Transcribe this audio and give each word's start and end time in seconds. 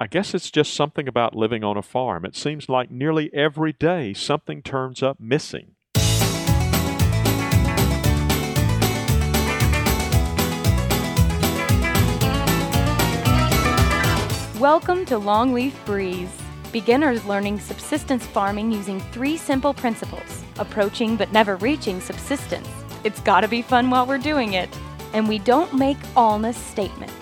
I 0.00 0.06
guess 0.06 0.32
it's 0.32 0.52
just 0.52 0.74
something 0.74 1.08
about 1.08 1.34
living 1.34 1.64
on 1.64 1.76
a 1.76 1.82
farm. 1.82 2.24
It 2.24 2.36
seems 2.36 2.68
like 2.68 2.88
nearly 2.88 3.34
every 3.34 3.72
day 3.72 4.14
something 4.14 4.62
turns 4.62 5.02
up 5.02 5.18
missing. 5.18 5.72
Welcome 14.60 15.04
to 15.06 15.18
Longleaf 15.18 15.74
Breeze. 15.84 16.30
Beginners 16.70 17.24
learning 17.24 17.58
subsistence 17.58 18.24
farming 18.24 18.70
using 18.70 19.00
three 19.00 19.36
simple 19.36 19.74
principles 19.74 20.44
approaching 20.60 21.16
but 21.16 21.32
never 21.32 21.56
reaching 21.56 22.00
subsistence. 22.00 22.68
It's 23.02 23.18
gotta 23.22 23.48
be 23.48 23.62
fun 23.62 23.90
while 23.90 24.06
we're 24.06 24.18
doing 24.18 24.52
it. 24.52 24.68
And 25.12 25.28
we 25.28 25.40
don't 25.40 25.74
make 25.74 25.98
allness 26.14 26.54
statements. 26.54 27.14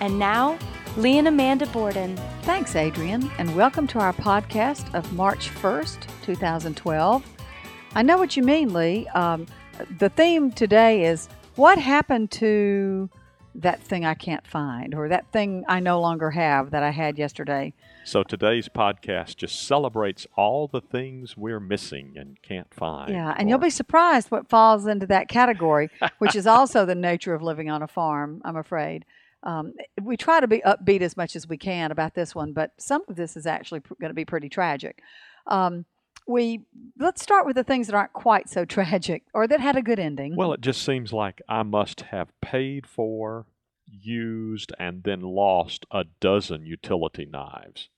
And 0.00 0.18
now, 0.18 0.58
Lee 0.96 1.18
and 1.18 1.28
Amanda 1.28 1.66
Borden. 1.66 2.16
Thanks, 2.42 2.74
Adrian, 2.74 3.30
and 3.38 3.54
welcome 3.54 3.86
to 3.86 4.00
our 4.00 4.12
podcast 4.12 4.92
of 4.92 5.12
March 5.12 5.48
1st, 5.50 6.08
2012. 6.22 7.24
I 7.94 8.02
know 8.02 8.18
what 8.18 8.36
you 8.36 8.42
mean, 8.42 8.72
Lee. 8.72 9.06
Um, 9.08 9.46
the 9.98 10.08
theme 10.08 10.50
today 10.50 11.04
is 11.04 11.28
what 11.54 11.78
happened 11.78 12.32
to 12.32 13.08
that 13.54 13.80
thing 13.80 14.04
I 14.04 14.14
can't 14.14 14.44
find 14.44 14.94
or 14.94 15.08
that 15.08 15.30
thing 15.30 15.64
I 15.68 15.78
no 15.78 16.00
longer 16.00 16.30
have 16.32 16.72
that 16.72 16.82
I 16.82 16.90
had 16.90 17.18
yesterday. 17.18 17.72
So 18.04 18.24
today's 18.24 18.68
podcast 18.68 19.36
just 19.36 19.62
celebrates 19.66 20.26
all 20.36 20.66
the 20.66 20.80
things 20.80 21.36
we're 21.36 21.60
missing 21.60 22.14
and 22.16 22.40
can't 22.42 22.72
find. 22.74 23.12
Yeah, 23.12 23.34
and 23.38 23.48
you'll 23.48 23.58
be 23.58 23.70
surprised 23.70 24.30
what 24.30 24.48
falls 24.48 24.86
into 24.86 25.06
that 25.06 25.28
category, 25.28 25.88
which 26.18 26.34
is 26.34 26.46
also 26.48 26.84
the 26.84 26.94
nature 26.96 27.32
of 27.34 27.42
living 27.42 27.70
on 27.70 27.80
a 27.80 27.88
farm, 27.88 28.42
I'm 28.44 28.56
afraid. 28.56 29.04
Um, 29.42 29.72
we 30.00 30.16
try 30.16 30.40
to 30.40 30.46
be 30.46 30.60
upbeat 30.60 31.00
as 31.00 31.16
much 31.16 31.34
as 31.34 31.48
we 31.48 31.56
can 31.56 31.90
about 31.90 32.14
this 32.14 32.34
one, 32.34 32.52
but 32.52 32.72
some 32.78 33.02
of 33.08 33.16
this 33.16 33.36
is 33.36 33.46
actually 33.46 33.80
pr- 33.80 33.94
going 34.00 34.10
to 34.10 34.14
be 34.14 34.24
pretty 34.24 34.48
tragic. 34.48 35.02
Um, 35.46 35.86
we 36.26 36.60
let's 36.98 37.22
start 37.22 37.46
with 37.46 37.56
the 37.56 37.64
things 37.64 37.86
that 37.86 37.96
aren't 37.96 38.12
quite 38.12 38.48
so 38.48 38.64
tragic 38.66 39.24
or 39.34 39.46
that 39.46 39.60
had 39.60 39.76
a 39.76 39.82
good 39.82 39.98
ending. 39.98 40.36
Well, 40.36 40.52
it 40.52 40.60
just 40.60 40.84
seems 40.84 41.12
like 41.12 41.40
I 41.48 41.62
must 41.62 42.02
have 42.02 42.28
paid 42.40 42.86
for, 42.86 43.46
used, 43.86 44.72
and 44.78 45.02
then 45.02 45.20
lost 45.20 45.86
a 45.90 46.04
dozen 46.20 46.66
utility 46.66 47.26
knives. 47.26 47.88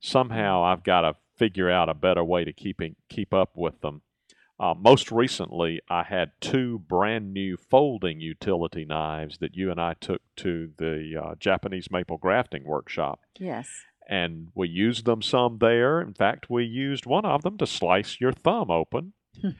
Somehow 0.00 0.62
I've 0.64 0.84
got 0.84 1.02
to 1.02 1.16
figure 1.36 1.70
out 1.70 1.88
a 1.88 1.94
better 1.94 2.22
way 2.22 2.44
to 2.44 2.52
keeping 2.52 2.96
keep 3.08 3.32
up 3.32 3.56
with 3.56 3.80
them. 3.80 4.02
Uh, 4.62 4.74
most 4.78 5.10
recently, 5.10 5.80
I 5.90 6.04
had 6.04 6.30
two 6.40 6.78
brand 6.78 7.34
new 7.34 7.56
folding 7.56 8.20
utility 8.20 8.84
knives 8.84 9.38
that 9.38 9.56
you 9.56 9.72
and 9.72 9.80
I 9.80 9.94
took 9.94 10.22
to 10.36 10.70
the 10.78 11.20
uh, 11.20 11.34
Japanese 11.34 11.90
maple 11.90 12.16
grafting 12.16 12.64
workshop. 12.64 13.20
yes. 13.38 13.68
And 14.08 14.48
we 14.54 14.68
used 14.68 15.04
them 15.04 15.22
some 15.22 15.58
there. 15.58 16.00
In 16.00 16.12
fact, 16.12 16.50
we 16.50 16.64
used 16.64 17.06
one 17.06 17.24
of 17.24 17.42
them 17.42 17.56
to 17.58 17.66
slice 17.66 18.20
your 18.20 18.32
thumb 18.32 18.70
open. 18.70 19.12
it's 19.42 19.54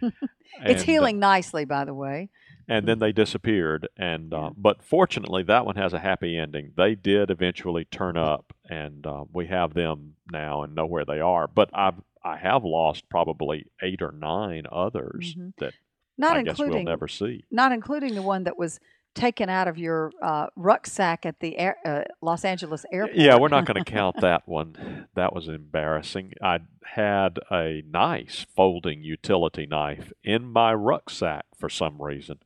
And, 0.61 0.79
uh, 0.79 0.83
healing 0.83 1.19
nicely, 1.19 1.65
by 1.65 1.85
the 1.85 1.95
way. 1.95 2.29
and 2.69 2.87
then 2.87 2.99
they 2.99 3.13
disappeared. 3.13 3.89
And 3.97 4.35
uh, 4.35 4.51
but 4.57 4.83
fortunately, 4.83 5.43
that 5.45 5.65
one 5.65 5.77
has 5.77 5.93
a 5.93 5.99
happy 6.01 6.37
ending. 6.37 6.73
They 6.77 6.95
did 6.97 7.31
eventually 7.31 7.85
turn 7.85 8.17
up, 8.17 8.53
and 8.69 9.07
uh, 9.07 9.25
we 9.33 9.47
have 9.47 9.75
them 9.75 10.15
now 10.31 10.63
and 10.63 10.75
know 10.75 10.87
where 10.87 11.05
they 11.05 11.21
are. 11.21 11.47
But 11.47 11.71
I've 11.73 12.03
I 12.25 12.37
have 12.37 12.65
lost 12.65 13.09
probably 13.09 13.67
eight 13.83 14.01
or 14.03 14.13
nine 14.13 14.65
others 14.71 15.35
Mhm. 15.37 15.55
that 15.59 15.75
Not 16.19 16.37
I 16.37 16.43
guess 16.43 16.59
we'll 16.59 16.67
including 16.69 16.85
never 16.87 17.09
see. 17.09 17.45
not 17.51 17.73
including 17.73 18.15
the 18.15 18.23
one 18.23 18.45
that 18.45 18.57
was 18.59 18.79
taken 19.15 19.51
out 19.51 19.69
of 19.69 19.77
your 19.77 20.11
uh, 20.23 20.47
rucksack 20.57 21.27
at 21.27 21.41
the 21.41 21.59
air, 21.59 21.77
uh, 21.85 22.03
Los 22.23 22.45
Angeles 22.47 22.87
airport. 22.91 23.17
Yeah, 23.17 23.37
we're 23.39 23.49
not 23.49 23.67
going 23.67 23.83
to 23.85 23.91
count 23.91 24.17
that 24.23 24.49
one. 24.49 25.07
That 25.15 25.35
was 25.35 25.49
embarrassing. 25.49 26.33
I 26.43 26.61
had 26.95 27.39
a 27.51 27.83
nice 27.87 28.47
folding 28.55 29.03
utility 29.03 29.67
knife 29.67 30.13
in 30.25 30.47
my 30.51 30.73
rucksack 30.73 31.45
for 31.59 31.69
some 31.69 32.01
reason, 32.01 32.39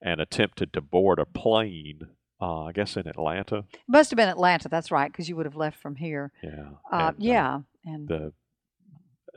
and 0.00 0.20
attempted 0.20 0.72
to 0.72 0.80
board 0.80 1.18
a 1.18 1.26
plane. 1.26 2.08
Uh, 2.40 2.64
I 2.64 2.72
guess 2.72 2.96
in 2.98 3.06
Atlanta. 3.06 3.64
Must 3.88 4.10
have 4.10 4.16
been 4.16 4.28
Atlanta. 4.28 4.68
That's 4.68 4.90
right, 4.90 5.10
because 5.10 5.26
you 5.28 5.36
would 5.36 5.46
have 5.46 5.56
left 5.56 5.78
from 5.80 5.96
here. 5.96 6.32
Yeah. 6.42 6.68
Uh, 6.92 7.12
and, 7.14 7.22
yeah, 7.22 7.60
and 7.84 8.08
the 8.08 8.32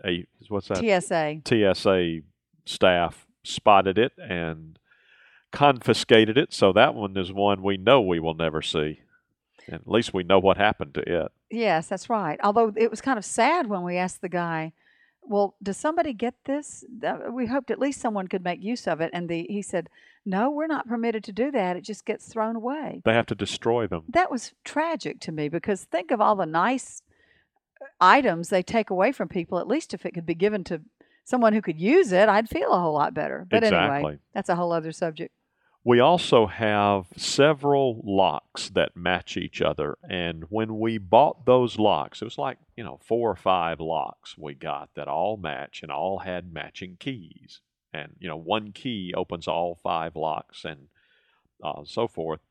a 0.06 0.26
what's 0.48 0.68
that 0.70 0.78
TSA. 0.78 1.42
TSA 1.48 2.20
staff 2.66 3.28
spotted 3.44 3.98
it 3.98 4.14
and 4.18 4.80
confiscated 5.52 6.38
it. 6.38 6.54
So 6.54 6.72
that 6.74 6.94
one 6.96 7.18
is 7.18 7.32
one 7.32 7.64
we 7.64 7.78
know 7.78 8.02
we 8.02 8.20
will 8.20 8.36
never 8.36 8.62
see. 8.62 9.02
And 9.68 9.76
at 9.76 9.88
least 9.88 10.14
we 10.14 10.24
know 10.24 10.40
what 10.40 10.58
happened 10.58 10.94
to 10.96 11.02
it. 11.02 11.32
Yes, 11.50 11.88
that's 11.88 12.10
right. 12.10 12.40
Although 12.44 12.74
it 12.76 12.90
was 12.90 13.02
kind 13.02 13.18
of 13.18 13.26
sad 13.26 13.68
when 13.68 13.84
we 13.84 13.98
asked 13.98 14.22
the 14.22 14.30
guy, 14.30 14.74
"Well, 15.22 15.56
does 15.62 15.78
somebody 15.78 16.14
get 16.14 16.36
this?" 16.46 16.84
Uh, 17.04 17.31
we 17.31 17.48
hoped 17.48 17.72
at 17.72 17.80
least 17.80 18.02
someone 18.02 18.28
could 18.28 18.44
make 18.44 18.62
use 18.64 18.88
of 18.88 19.02
it, 19.02 19.10
and 19.14 19.30
the 19.30 19.46
he 19.50 19.62
said, 19.62 19.90
"No, 20.26 20.50
we're 20.50 20.68
not 20.68 20.88
permitted 20.88 21.24
to 21.26 21.31
do 21.31 21.52
that. 21.52 21.76
It 21.76 21.81
just 21.81 22.06
gets 22.06 22.28
thrown 22.28 22.56
away." 22.56 23.02
They 23.06 23.14
have 23.14 23.26
to 23.28 23.36
destroy 23.36 23.88
them. 23.88 24.04
That 24.10 24.31
was 24.31 24.54
tragic 24.64 25.20
to 25.22 25.31
me 25.31 25.50
because 25.50 25.84
think 25.84 26.12
of 26.12 26.22
all 26.22 26.36
the 26.36 26.46
nice 26.46 27.02
items 28.00 28.50
they 28.50 28.63
take 28.63 28.90
away 28.90 29.12
from 29.12 29.28
people. 29.28 29.59
At 29.59 29.67
least 29.67 29.94
if 29.94 30.06
it 30.06 30.13
could 30.13 30.25
be 30.25 30.35
given 30.35 30.63
to 30.66 30.81
someone 31.23 31.53
who 31.53 31.62
could 31.62 31.79
use 31.79 32.12
it, 32.12 32.29
I'd 32.29 32.50
feel 32.50 32.72
a 32.72 32.79
whole 32.79 32.94
lot 32.94 33.13
better. 33.13 33.45
But 33.50 33.63
Exactly. 33.63 33.95
anyway, 33.95 34.19
that's 34.34 34.50
a 34.50 34.56
whole 34.56 34.72
other 34.72 34.91
subject. 34.91 35.34
We 35.84 36.00
also 36.01 36.47
have 36.47 37.06
several 37.16 38.01
locks 38.03 38.69
that 38.72 38.97
match 38.97 39.38
each 39.38 39.62
other. 39.62 39.97
And 40.09 40.44
when 40.50 40.78
we 40.78 40.97
bought 40.97 41.45
those 41.45 41.79
locks, 41.79 42.22
it 42.22 42.25
was 42.25 42.38
like, 42.38 42.57
you 42.75 42.84
know, 42.84 43.00
four 43.01 43.31
or 43.31 43.35
five 43.35 43.79
locks 43.79 44.38
we 44.38 44.56
got 44.56 44.89
that 44.95 45.07
all 45.07 45.38
match 45.38 45.81
and 45.81 45.91
all 45.91 46.19
had 46.19 46.51
matching 46.51 46.97
keys. 47.00 47.62
And, 47.94 48.13
you 48.19 48.28
know, 48.28 48.38
one 48.38 48.72
key 48.72 49.13
opens 49.16 49.47
all 49.47 49.79
five 49.81 50.16
locks 50.16 50.66
and 50.66 50.89
uh, 51.63 51.84
so 51.85 52.07
forth. 52.07 52.41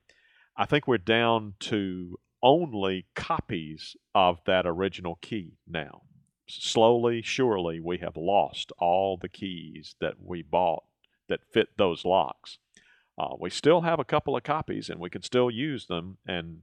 I 0.56 0.64
think 0.64 0.88
we're 0.88 0.98
down 0.98 1.54
to 1.60 2.18
only 2.42 3.06
copies 3.14 3.96
of 4.14 4.38
that 4.46 4.66
original 4.66 5.18
key 5.20 5.58
now. 5.66 6.02
Slowly, 6.46 7.20
surely, 7.22 7.80
we 7.80 7.98
have 7.98 8.16
lost 8.16 8.72
all 8.78 9.18
the 9.20 9.28
keys 9.28 9.94
that 10.00 10.14
we 10.22 10.42
bought 10.42 10.84
that 11.28 11.40
fit 11.52 11.68
those 11.76 12.04
locks. 12.04 12.58
Uh, 13.18 13.34
we 13.38 13.50
still 13.50 13.82
have 13.82 13.98
a 13.98 14.04
couple 14.04 14.36
of 14.36 14.44
copies 14.44 14.88
and 14.88 15.00
we 15.00 15.10
can 15.10 15.22
still 15.22 15.50
use 15.50 15.86
them, 15.86 16.18
and 16.26 16.62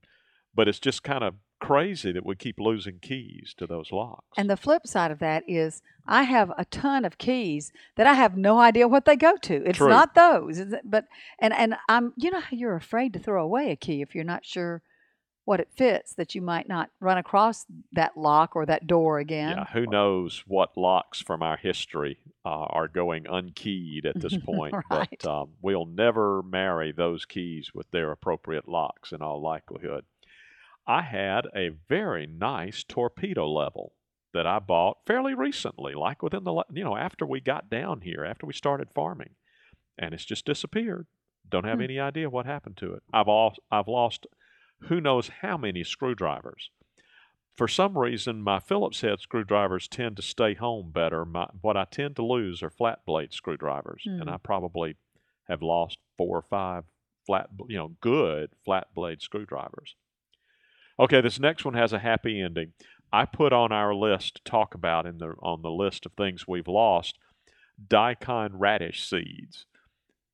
but 0.55 0.67
it's 0.67 0.79
just 0.79 1.03
kind 1.03 1.23
of 1.23 1.35
crazy 1.59 2.11
that 2.11 2.25
we 2.25 2.35
keep 2.35 2.59
losing 2.59 2.99
keys 2.99 3.53
to 3.57 3.67
those 3.67 3.91
locks. 3.91 4.25
And 4.37 4.49
the 4.49 4.57
flip 4.57 4.87
side 4.87 5.11
of 5.11 5.19
that 5.19 5.43
is 5.47 5.81
I 6.07 6.23
have 6.23 6.51
a 6.57 6.65
ton 6.65 7.05
of 7.05 7.17
keys 7.17 7.71
that 7.95 8.07
I 8.07 8.13
have 8.13 8.37
no 8.37 8.59
idea 8.59 8.87
what 8.87 9.05
they 9.05 9.15
go 9.15 9.35
to. 9.37 9.63
It's 9.67 9.77
True. 9.77 9.89
not 9.89 10.15
those. 10.15 10.61
But 10.83 11.05
and 11.39 11.53
and 11.53 11.75
I'm 11.89 12.13
you 12.17 12.31
know 12.31 12.39
how 12.39 12.55
you're 12.55 12.75
afraid 12.75 13.13
to 13.13 13.19
throw 13.19 13.43
away 13.43 13.71
a 13.71 13.75
key 13.75 14.01
if 14.01 14.15
you're 14.15 14.23
not 14.23 14.45
sure 14.45 14.81
what 15.45 15.59
it 15.59 15.69
fits 15.75 16.16
that 16.16 16.35
you 16.35 16.41
might 16.41 16.67
not 16.67 16.89
run 17.00 17.17
across 17.17 17.66
that 17.94 18.17
lock 18.17 18.56
or 18.56 18.66
that 18.66 18.88
door 18.88 19.19
again. 19.19 19.51
yeah, 19.57 19.66
who 19.73 19.85
knows 19.85 20.44
what 20.47 20.75
locks 20.75 21.22
from 21.22 21.41
our 21.41 21.56
history 21.57 22.17
uh, 22.44 22.50
are 22.50 22.88
going 22.88 23.23
unkeyed 23.25 24.05
at 24.05 24.19
this 24.19 24.35
point? 24.44 24.73
Right. 24.91 25.07
But 25.22 25.25
um, 25.29 25.50
we'll 25.61 25.85
never 25.85 26.41
marry 26.44 26.91
those 26.91 27.25
keys 27.25 27.72
with 27.73 27.89
their 27.91 28.11
appropriate 28.11 28.67
locks 28.67 29.11
in 29.11 29.22
all 29.22 29.41
likelihood. 29.41 30.05
I 30.88 31.01
had 31.03 31.47
a 31.55 31.69
very 31.89 32.28
nice 32.28 32.84
torpedo 32.84 33.47
level 33.50 33.94
that 34.34 34.45
I 34.45 34.59
bought 34.59 34.97
fairly 35.07 35.34
recently, 35.34 35.94
like 35.94 36.22
within 36.22 36.44
the, 36.44 36.63
you 36.73 36.84
know, 36.84 36.97
after 36.97 37.25
we 37.25 37.39
got 37.39 37.69
down 37.69 38.01
here, 38.01 38.25
after 38.25 38.45
we 38.45 38.53
started 38.53 38.89
farming. 38.94 39.35
And 39.97 40.13
it's 40.13 40.25
just 40.25 40.45
disappeared. 40.45 41.07
Don't 41.47 41.63
have 41.66 41.78
Hmm. 41.78 41.84
any 41.85 42.00
idea 42.00 42.29
what 42.29 42.45
happened 42.45 42.78
to 42.78 42.94
it. 42.94 43.03
I've, 43.13 43.28
all, 43.28 43.55
I've 43.72 43.88
lost 43.88 44.28
who 44.88 45.01
knows 45.01 45.29
how 45.41 45.57
many 45.57 45.84
screwdrivers. 45.84 46.69
For 47.56 47.68
some 47.68 47.97
reason, 47.97 48.41
my 48.41 48.59
Phillips 48.59 49.02
head 49.02 49.22
screwdrivers 49.22 49.87
tend 49.87 50.17
to 50.17 50.22
stay 50.22 50.55
home 50.55 50.91
better. 50.91 51.23
My, 51.23 51.47
what 51.61 51.78
I 51.78 51.85
tend 51.85 52.17
to 52.17 52.26
lose 52.26 52.61
are 52.61 52.70
flat 52.70 53.05
blade 53.05 53.34
screwdrivers, 53.34 54.03
and 54.05 54.23
Hmm. 54.23 54.29
I 54.29 54.37
probably 54.37 54.97
have 55.47 55.61
lost 55.61 55.99
four 56.17 56.37
or 56.37 56.41
five 56.41 56.84
flat, 57.26 57.49
you 57.70 57.78
know, 57.78 57.96
good 58.02 58.52
flat 58.66 58.87
blade 58.93 59.22
screwdrivers. 59.22 59.96
Okay, 60.99 61.22
this 61.22 61.40
next 61.40 61.66
one 61.66 61.73
has 61.76 61.93
a 61.93 61.99
happy 61.99 62.41
ending. 62.41 62.73
I 63.11 63.26
put 63.26 63.53
on 63.53 63.72
our 63.72 63.93
list 63.96 64.35
to 64.35 64.43
talk 64.43 64.73
about 64.73 65.05
in 65.05 65.17
the 65.20 65.35
on 65.41 65.61
the 65.61 65.72
list 65.72 66.05
of 66.05 66.14
things 66.14 66.47
we've 66.47 66.67
lost 66.67 67.17
daikon 67.90 68.58
radish 68.58 69.03
seeds 69.08 69.66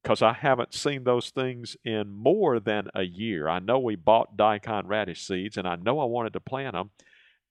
because 0.02 0.22
I 0.22 0.34
haven't 0.34 0.74
seen 0.74 1.04
those 1.04 1.30
things 1.30 1.78
in 1.86 2.12
more 2.12 2.60
than 2.60 2.90
a 2.96 3.04
year. 3.04 3.48
I 3.48 3.60
know 3.60 3.80
we 3.80 3.96
bought 3.96 4.38
daikon 4.38 4.88
radish 4.88 5.26
seeds, 5.26 5.58
and 5.58 5.68
I 5.68 5.76
know 5.76 6.00
I 6.00 6.06
wanted 6.06 6.34
to 6.34 6.40
plant 6.40 6.74
them, 6.74 6.92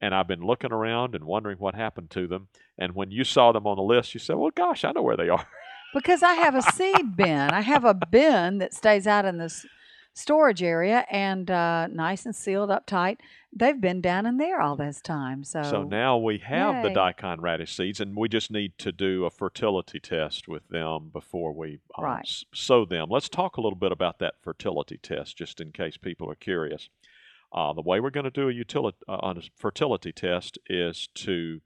and 0.00 0.14
I've 0.14 0.28
been 0.28 0.42
looking 0.42 0.72
around 0.72 1.14
and 1.14 1.24
wondering 1.24 1.58
what 1.58 1.74
happened 1.74 2.10
to 2.10 2.26
them. 2.26 2.48
And 2.78 2.94
when 2.94 3.10
you 3.10 3.24
saw 3.24 3.52
them 3.52 3.66
on 3.66 3.76
the 3.76 3.82
list, 3.82 4.14
you 4.14 4.20
said, 4.20 4.36
"Well, 4.36 4.50
gosh, 4.50 4.84
I 4.84 4.92
know 4.92 5.02
where 5.02 5.16
they 5.16 5.28
are." 5.28 5.46
Because 5.92 6.22
I 6.22 6.34
have 6.34 6.54
a 6.54 6.62
seed 6.62 7.16
bin. 7.16 7.50
I 7.50 7.62
have 7.62 7.84
a 7.84 7.94
bin 7.94 8.58
that 8.58 8.72
stays 8.72 9.08
out 9.08 9.24
in 9.24 9.38
this 9.38 9.66
storage 10.20 10.62
area 10.62 11.04
and 11.10 11.50
uh, 11.50 11.86
nice 11.88 12.26
and 12.26 12.34
sealed 12.36 12.70
up 12.70 12.86
tight. 12.86 13.20
They've 13.52 13.80
been 13.80 14.00
down 14.00 14.26
in 14.26 14.36
there 14.36 14.60
all 14.60 14.76
this 14.76 15.00
time. 15.00 15.42
So, 15.44 15.62
So 15.62 15.82
now 15.82 16.16
we 16.18 16.38
have 16.38 16.82
the 16.84 16.90
daikon 16.90 17.40
radish 17.40 17.74
seeds, 17.76 17.98
and 18.00 18.16
we 18.16 18.28
just 18.28 18.50
need 18.50 18.78
to 18.78 18.92
do 18.92 19.24
a 19.24 19.30
fertility 19.30 19.98
test 19.98 20.46
with 20.46 20.68
them 20.68 21.10
before 21.12 21.52
we 21.52 21.80
uh, 21.98 22.02
Right. 22.02 22.20
s- 22.20 22.44
sow 22.54 22.84
them. 22.84 23.08
Let's 23.10 23.28
talk 23.28 23.56
a 23.56 23.60
little 23.60 23.78
bit 23.78 23.90
about 23.92 24.18
that 24.20 24.34
fertility 24.42 24.98
test, 24.98 25.36
just 25.36 25.60
in 25.60 25.72
case 25.72 25.96
people 25.96 26.30
are 26.30 26.36
curious. 26.36 26.88
Uh, 27.52 27.72
the 27.72 27.82
way 27.82 27.98
we're 27.98 28.10
going 28.10 28.30
to 28.30 28.30
do 28.30 28.48
a, 28.48 28.92
uh, 29.10 29.34
a 29.36 29.42
fertility 29.56 30.12
test 30.12 30.58
is 30.68 31.08
to 31.14 31.60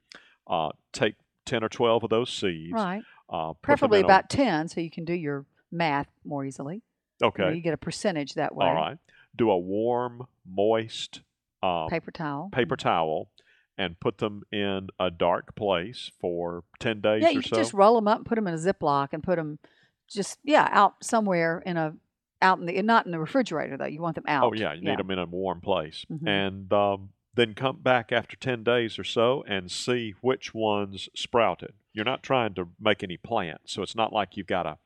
uh, 0.47 0.71
take 0.93 1.17
10 1.45 1.63
or 1.63 1.69
12 1.69 2.05
of 2.05 2.11
those 2.11 2.31
seeds. 2.31 2.73
right. 2.73 3.03
Uh, 3.29 3.53
Preferably 3.63 4.01
about 4.01 4.31
10 4.31 4.69
so 4.69 4.81
you 4.81 4.91
can 4.91 5.05
do 5.05 5.13
your 5.15 5.45
math 5.73 6.09
more 6.25 6.45
easily. 6.45 6.83
You, 7.21 7.27
know, 7.27 7.29
okay. 7.47 7.55
you 7.57 7.63
get 7.63 7.75
a 7.75 7.79
percentage 7.79 8.35
that 8.35 8.55
way. 8.55 8.67
All 8.67 8.75
right. 8.75 8.99
Do 9.37 9.51
a 9.51 9.59
warm, 9.59 10.27
moist 10.49 11.21
um, 11.63 11.89
Paper 11.89 12.11
towel. 12.11 12.51
paper 12.53 12.77
towel 12.77 13.31
and 13.77 13.99
put 13.99 14.19
them 14.19 14.43
in 14.53 14.89
a 15.01 15.11
dark 15.11 15.55
place 15.57 16.11
for 16.21 16.63
10 16.79 17.01
days 17.01 17.23
Yeah, 17.23 17.29
or 17.31 17.33
you 17.33 17.43
so. 17.43 17.57
just 17.57 17.73
roll 17.73 17.97
them 17.97 18.07
up 18.07 18.19
and 18.19 18.27
put 18.27 18.37
them 18.37 18.47
in 18.47 18.55
a 18.55 18.59
Ziploc 18.59 19.09
and 19.13 19.23
put 19.23 19.37
them 19.37 19.59
just, 20.09 20.39
yeah, 20.45 20.69
out 20.71 21.03
somewhere 21.03 21.61
in 21.67 21.77
a, 21.77 21.95
out 22.43 22.59
in 22.61 22.67
the, 22.67 22.83
not 22.83 23.07
in 23.07 23.13
the 23.13 23.19
refrigerator 23.19 23.77
though. 23.77 23.87
You 23.87 24.01
want 24.03 24.15
them 24.17 24.25
out. 24.29 24.45
Oh 24.45 24.53
yeah, 24.53 24.75
you 24.75 24.83
need 24.83 24.99
them 24.99 25.11
in 25.11 25.19
a 25.19 25.25
warm 25.25 25.61
place, 25.63 26.05
Mhm. 26.13 26.29
and 26.29 26.73
um, 26.73 27.09
then 27.35 27.55
come 27.55 27.79
back 27.81 28.13
after 28.13 28.37
ten 28.37 28.63
days 28.63 28.99
or 28.99 29.05
so 29.05 29.43
and 29.49 29.71
see 29.71 30.15
which 30.21 30.53
ones 30.53 31.09
sprouted. 31.17 31.73
You're 31.95 32.05
not 32.05 32.23
trying 32.23 32.53
to 32.55 32.69
make 32.79 33.03
any 33.03 33.17
plants, 33.17 33.73
so 33.73 33.83
it's 33.83 33.97
not 33.97 34.13
like 34.13 34.37
you've 34.37 34.47
got 34.47 34.65
to 34.65 34.77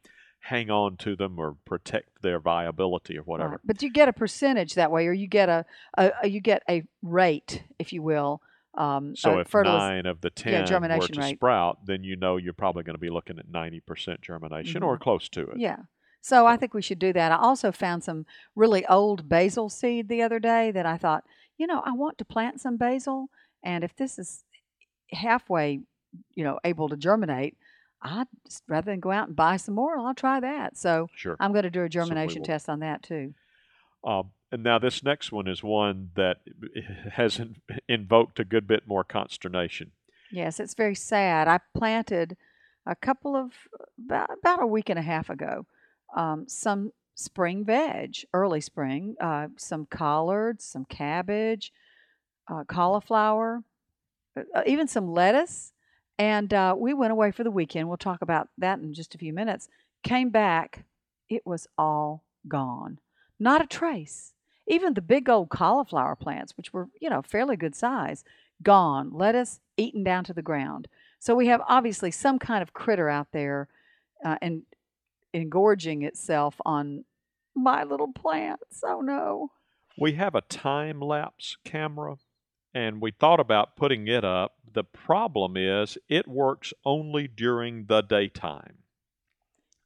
hang 0.48 0.70
on 0.70 0.96
to 0.96 1.14
them 1.14 1.38
or 1.38 1.56
protect 1.66 2.22
their 2.22 2.40
viability 2.40 3.18
or 3.18 3.22
whatever. 3.22 3.50
Right. 3.50 3.60
But 3.64 3.82
you 3.82 3.90
get 3.90 4.08
a 4.08 4.12
percentage 4.12 4.74
that 4.74 4.90
way, 4.90 5.06
or 5.06 5.12
you 5.12 5.26
get 5.26 5.48
a, 5.48 5.66
a, 5.96 6.12
a 6.22 6.28
you 6.28 6.40
get 6.40 6.62
a 6.68 6.84
rate, 7.02 7.64
if 7.78 7.92
you 7.92 8.02
will. 8.02 8.40
Um, 8.76 9.14
So 9.16 9.38
if 9.38 9.52
nine 9.52 10.06
of 10.06 10.20
the 10.20 10.30
ten 10.30 10.66
yeah, 10.66 10.78
were 10.78 11.06
to 11.06 11.20
rate. 11.20 11.36
sprout, 11.36 11.84
then 11.84 12.02
you 12.02 12.16
know 12.16 12.36
you're 12.36 12.52
probably 12.52 12.82
going 12.82 12.94
to 12.94 13.00
be 13.00 13.10
looking 13.10 13.38
at 13.38 13.50
ninety 13.50 13.80
percent 13.80 14.20
germination 14.22 14.82
or 14.82 14.98
close 14.98 15.28
to 15.30 15.42
it. 15.42 15.48
Mm-hmm. 15.50 15.60
Yeah. 15.60 15.76
So 16.20 16.46
I 16.46 16.56
think 16.56 16.74
we 16.74 16.82
should 16.82 16.98
do 16.98 17.12
that. 17.12 17.32
I 17.32 17.36
also 17.36 17.70
found 17.70 18.02
some 18.04 18.26
really 18.56 18.84
old 18.86 19.28
basil 19.28 19.68
seed 19.68 20.08
the 20.08 20.22
other 20.22 20.40
day 20.40 20.70
that 20.72 20.86
I 20.86 20.96
thought, 20.96 21.24
you 21.56 21.66
know, 21.66 21.80
I 21.84 21.92
want 21.92 22.18
to 22.18 22.24
plant 22.24 22.60
some 22.60 22.76
basil, 22.76 23.28
and 23.62 23.84
if 23.84 23.94
this 23.96 24.18
is 24.18 24.44
halfway, 25.12 25.80
you 26.34 26.44
know, 26.44 26.58
able 26.64 26.88
to 26.88 26.96
germinate, 26.96 27.56
I'd 28.02 28.26
just, 28.44 28.62
rather 28.68 28.90
than 28.90 29.00
go 29.00 29.10
out 29.10 29.28
and 29.28 29.36
buy 29.36 29.56
some 29.56 29.74
more, 29.74 29.98
I'll 29.98 30.14
try 30.14 30.40
that. 30.40 30.76
So 30.76 31.10
Sure. 31.14 31.36
I'm 31.40 31.52
going 31.52 31.64
to 31.64 31.70
do 31.70 31.82
a 31.82 31.88
germination 31.88 32.42
test 32.42 32.68
on 32.68 32.80
that 32.80 33.02
too. 33.02 33.34
Um, 34.04 34.30
and 34.52 34.62
now 34.62 34.78
this 34.78 35.02
next 35.02 35.32
one 35.32 35.48
is 35.48 35.62
one 35.62 36.10
that 36.14 36.38
has 37.12 37.38
in- 37.38 37.56
invoked 37.88 38.38
a 38.38 38.44
good 38.44 38.66
bit 38.66 38.86
more 38.86 39.04
consternation. 39.04 39.92
Yes, 40.30 40.60
it's 40.60 40.74
very 40.74 40.94
sad. 40.94 41.48
I 41.48 41.60
planted 41.74 42.36
a 42.86 42.94
couple 42.94 43.34
of 43.36 43.52
about, 43.98 44.30
about 44.38 44.62
a 44.62 44.66
week 44.66 44.88
and 44.88 44.98
a 44.98 45.02
half 45.02 45.30
ago 45.30 45.66
um, 46.16 46.48
some 46.48 46.92
spring 47.14 47.64
veg, 47.64 48.16
early 48.32 48.60
spring, 48.60 49.16
uh, 49.20 49.48
some 49.56 49.86
collards, 49.86 50.64
some 50.64 50.84
cabbage, 50.84 51.72
uh, 52.48 52.64
cauliflower, 52.64 53.62
uh, 54.36 54.62
even 54.66 54.86
some 54.88 55.12
lettuce. 55.12 55.72
And 56.18 56.52
uh, 56.52 56.74
we 56.76 56.94
went 56.94 57.12
away 57.12 57.30
for 57.30 57.44
the 57.44 57.50
weekend. 57.50 57.88
We'll 57.88 57.96
talk 57.96 58.22
about 58.22 58.48
that 58.58 58.80
in 58.80 58.92
just 58.92 59.14
a 59.14 59.18
few 59.18 59.32
minutes. 59.32 59.68
Came 60.02 60.30
back, 60.30 60.84
it 61.28 61.46
was 61.46 61.66
all 61.76 62.24
gone. 62.48 62.98
Not 63.38 63.62
a 63.62 63.66
trace. 63.66 64.32
Even 64.66 64.94
the 64.94 65.00
big 65.00 65.28
old 65.28 65.48
cauliflower 65.48 66.16
plants, 66.16 66.56
which 66.56 66.72
were, 66.72 66.88
you 67.00 67.08
know, 67.08 67.22
fairly 67.22 67.56
good 67.56 67.74
size, 67.74 68.24
gone. 68.62 69.10
Lettuce 69.12 69.60
eaten 69.76 70.02
down 70.02 70.24
to 70.24 70.34
the 70.34 70.42
ground. 70.42 70.88
So 71.20 71.34
we 71.34 71.46
have 71.46 71.62
obviously 71.68 72.10
some 72.10 72.38
kind 72.38 72.62
of 72.62 72.72
critter 72.72 73.08
out 73.08 73.28
there 73.32 73.68
uh, 74.24 74.36
and 74.42 74.62
engorging 75.32 76.02
itself 76.02 76.56
on 76.64 77.04
my 77.54 77.84
little 77.84 78.12
plants. 78.12 78.82
Oh 78.84 79.00
no. 79.00 79.50
We 79.98 80.12
have 80.12 80.34
a 80.34 80.42
time 80.42 81.00
lapse 81.00 81.56
camera 81.64 82.16
and 82.78 83.00
we 83.00 83.10
thought 83.10 83.40
about 83.40 83.74
putting 83.76 84.06
it 84.06 84.24
up. 84.24 84.54
The 84.72 84.84
problem 84.84 85.56
is 85.56 85.98
it 86.08 86.28
works 86.28 86.72
only 86.84 87.26
during 87.26 87.86
the 87.86 88.02
daytime. 88.02 88.78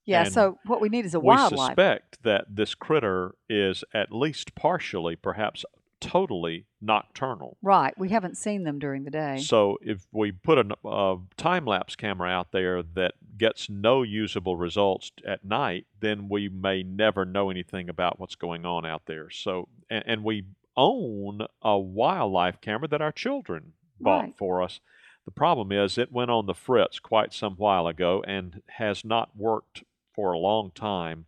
Yeah, 0.05 0.25
And 0.25 0.33
so 0.33 0.59
what 0.67 0.81
we 0.81 0.89
need 0.89 1.07
is 1.07 1.15
a 1.15 1.21
we 1.21 1.29
wildlife. 1.29 1.69
suspect 1.71 2.23
that 2.25 2.45
this 2.51 2.75
critter 2.75 3.35
is 3.49 3.85
at 3.95 4.13
least 4.13 4.55
partially, 4.55 5.17
perhaps 5.17 5.65
totally 6.01 6.67
nocturnal. 6.81 7.57
right. 7.63 7.97
We 7.97 8.09
haven't 8.09 8.37
seen 8.37 8.65
them 8.65 8.81
during 8.81 9.05
the 9.05 9.11
day. 9.11 9.39
So 9.39 9.79
if 9.81 10.05
we 10.11 10.33
put 10.33 10.59
a, 10.59 10.77
a 10.85 11.19
time 11.37 11.65
lapse 11.65 11.95
camera 11.95 12.29
out 12.29 12.51
there 12.51 12.83
that 12.83 13.15
gets 13.39 13.71
no 13.71 14.03
usable 14.03 14.57
results 14.57 15.13
at 15.25 15.45
night, 15.45 15.87
then 16.01 16.29
we 16.29 16.49
may 16.49 16.83
never 16.83 17.25
know 17.25 17.51
anything 17.51 17.89
about 17.89 18.19
what's 18.19 18.35
going 18.35 18.67
on 18.67 18.85
out 18.85 19.07
there. 19.07 19.31
So 19.31 19.69
and, 19.89 20.03
and 20.07 20.25
we 20.25 20.45
own 20.77 21.47
a 21.63 21.79
wildlife 21.79 22.61
camera 22.61 22.89
that 22.89 23.03
our 23.03 23.13
children 23.13 23.73
bought 24.01 24.23
Right. 24.25 24.35
for 24.35 24.63
us. 24.63 24.81
The 25.25 25.31
problem 25.31 25.71
is 25.71 25.99
it 25.99 26.11
went 26.13 26.31
on 26.31 26.47
the 26.47 26.55
fritz 26.55 26.99
quite 26.99 27.33
some 27.33 27.55
while 27.57 27.87
ago 27.87 28.25
and 28.27 28.63
has 28.79 29.05
not 29.05 29.37
worked 29.37 29.85
for 30.13 30.33
a 30.33 30.39
long 30.39 30.73
time. 30.73 31.27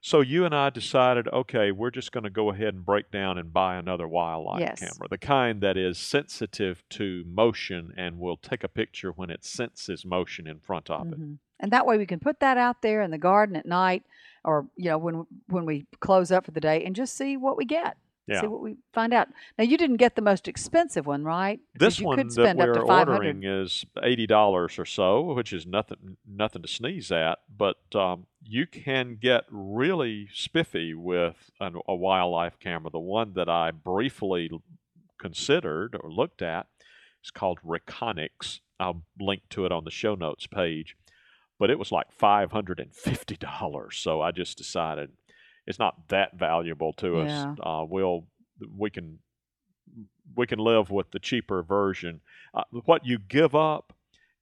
So 0.00 0.20
you 0.20 0.44
and 0.44 0.54
I 0.54 0.68
decided, 0.68 1.28
okay, 1.28 1.72
we're 1.72 1.90
just 1.90 2.12
going 2.12 2.24
to 2.24 2.30
go 2.30 2.50
ahead 2.50 2.74
and 2.74 2.84
break 2.84 3.10
down 3.10 3.38
and 3.38 3.52
buy 3.52 3.76
another 3.76 4.06
wildlife 4.06 4.60
Yes. 4.60 4.78
camera, 4.80 5.08
the 5.08 5.16
kind 5.18 5.62
that 5.62 5.78
is 5.78 5.96
sensitive 5.98 6.84
to 6.90 7.24
motion 7.26 7.92
and 7.96 8.18
will 8.18 8.36
take 8.36 8.62
a 8.62 8.68
picture 8.68 9.10
when 9.12 9.30
it 9.30 9.44
senses 9.44 10.04
motion 10.04 10.46
in 10.46 10.58
front 10.60 10.90
of 10.90 11.10
it. 11.10 11.18
Mhm. 11.18 11.38
And 11.58 11.70
that 11.72 11.86
way 11.86 11.96
we 11.96 12.04
can 12.06 12.20
put 12.20 12.40
that 12.40 12.58
out 12.58 12.82
there 12.82 13.00
in 13.00 13.10
the 13.12 13.18
garden 13.18 13.56
at 13.56 13.64
night 13.64 14.04
or 14.44 14.68
you 14.76 14.90
know 14.90 14.98
when 14.98 15.26
when 15.48 15.64
we 15.64 15.86
close 16.00 16.30
up 16.30 16.44
for 16.44 16.50
the 16.50 16.60
day 16.60 16.84
and 16.84 16.94
just 16.94 17.16
see 17.16 17.36
what 17.38 17.56
we 17.56 17.64
get. 17.64 17.96
Yeah. 18.26 18.40
See 18.40 18.46
what 18.46 18.62
we 18.62 18.76
find 18.92 19.12
out. 19.12 19.28
Now 19.58 19.64
you 19.64 19.76
didn't 19.76 19.98
get 19.98 20.16
the 20.16 20.22
most 20.22 20.48
expensive 20.48 21.06
one, 21.06 21.24
right? 21.24 21.60
This 21.74 22.00
you 22.00 22.06
one 22.06 22.16
could 22.16 22.28
that 22.28 22.32
spend 22.32 22.60
up 22.60 22.68
we're 22.68 22.74
to 22.74 22.80
ordering 22.80 23.44
is 23.44 23.84
eighty 24.02 24.26
dollars 24.26 24.78
or 24.78 24.86
so, 24.86 25.20
which 25.20 25.52
is 25.52 25.66
nothing 25.66 26.16
nothing 26.26 26.62
to 26.62 26.68
sneeze 26.68 27.12
at. 27.12 27.38
But 27.54 27.76
um, 27.94 28.26
you 28.42 28.66
can 28.66 29.18
get 29.20 29.44
really 29.50 30.28
spiffy 30.32 30.94
with 30.94 31.50
an, 31.60 31.76
a 31.86 31.94
wildlife 31.94 32.58
camera. 32.58 32.90
The 32.90 32.98
one 32.98 33.34
that 33.34 33.50
I 33.50 33.70
briefly 33.72 34.50
considered 35.18 35.96
or 36.00 36.10
looked 36.10 36.40
at 36.40 36.66
is 37.22 37.30
called 37.30 37.58
Reconyx. 37.64 38.60
I'll 38.80 39.04
link 39.20 39.42
to 39.50 39.66
it 39.66 39.72
on 39.72 39.84
the 39.84 39.90
show 39.90 40.14
notes 40.14 40.46
page. 40.46 40.96
But 41.58 41.70
it 41.70 41.78
was 41.78 41.92
like 41.92 42.10
five 42.10 42.52
hundred 42.52 42.80
and 42.80 42.92
fifty 42.94 43.36
dollars, 43.36 43.96
so 43.96 44.22
I 44.22 44.30
just 44.30 44.56
decided 44.56 45.10
it's 45.66 45.78
not 45.78 46.08
that 46.08 46.38
valuable 46.38 46.92
to 46.94 47.20
us. 47.20 47.30
Yeah. 47.30 47.54
Uh, 47.62 47.84
we'll 47.88 48.24
we 48.76 48.90
can 48.90 49.18
we 50.36 50.46
can 50.46 50.58
live 50.58 50.90
with 50.90 51.10
the 51.10 51.18
cheaper 51.18 51.62
version. 51.62 52.20
Uh, 52.52 52.64
what 52.84 53.06
you 53.06 53.18
give 53.18 53.54
up 53.54 53.92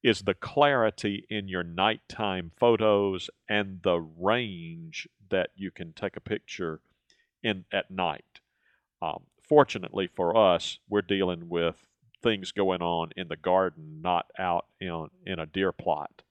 is 0.02 0.22
the 0.22 0.34
clarity 0.34 1.26
in 1.30 1.48
your 1.48 1.62
nighttime 1.62 2.50
photos 2.58 3.30
and 3.48 3.80
the 3.82 4.00
range 4.00 5.08
that 5.30 5.50
you 5.54 5.70
can 5.70 5.92
take 5.92 6.16
a 6.16 6.20
picture 6.20 6.80
in 7.42 7.64
at 7.72 7.90
night. 7.90 8.40
Um, 9.00 9.24
fortunately 9.42 10.08
for 10.08 10.36
us, 10.36 10.78
we're 10.88 11.02
dealing 11.02 11.48
with 11.48 11.76
things 12.22 12.52
going 12.52 12.82
on 12.82 13.10
in 13.16 13.28
the 13.28 13.36
garden, 13.36 14.00
not 14.02 14.26
out 14.38 14.66
in 14.80 15.08
in 15.26 15.38
a 15.38 15.46
deer 15.46 15.72
plot. 15.72 16.22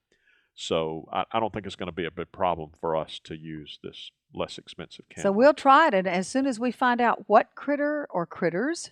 So 0.54 1.08
I, 1.12 1.26
I 1.32 1.40
don't 1.40 1.54
think 1.54 1.66
it's 1.66 1.76
going 1.76 1.88
to 1.88 1.94
be 1.94 2.06
a 2.06 2.12
big 2.12 2.32
problem 2.32 2.72
for 2.80 2.96
us 2.96 3.20
to 3.24 3.36
use 3.36 3.80
this 3.84 4.12
less 4.34 4.58
expensive 4.58 5.06
camera. 5.10 5.24
So 5.24 5.32
we'll 5.32 5.54
try 5.54 5.88
it, 5.88 5.94
and 5.94 6.08
as 6.08 6.28
soon 6.28 6.46
as 6.48 6.60
we 6.60 6.72
find 6.72 7.02
out 7.02 7.24
what 7.28 7.50
critter 7.56 8.08
or 8.10 8.26
critters 8.26 8.92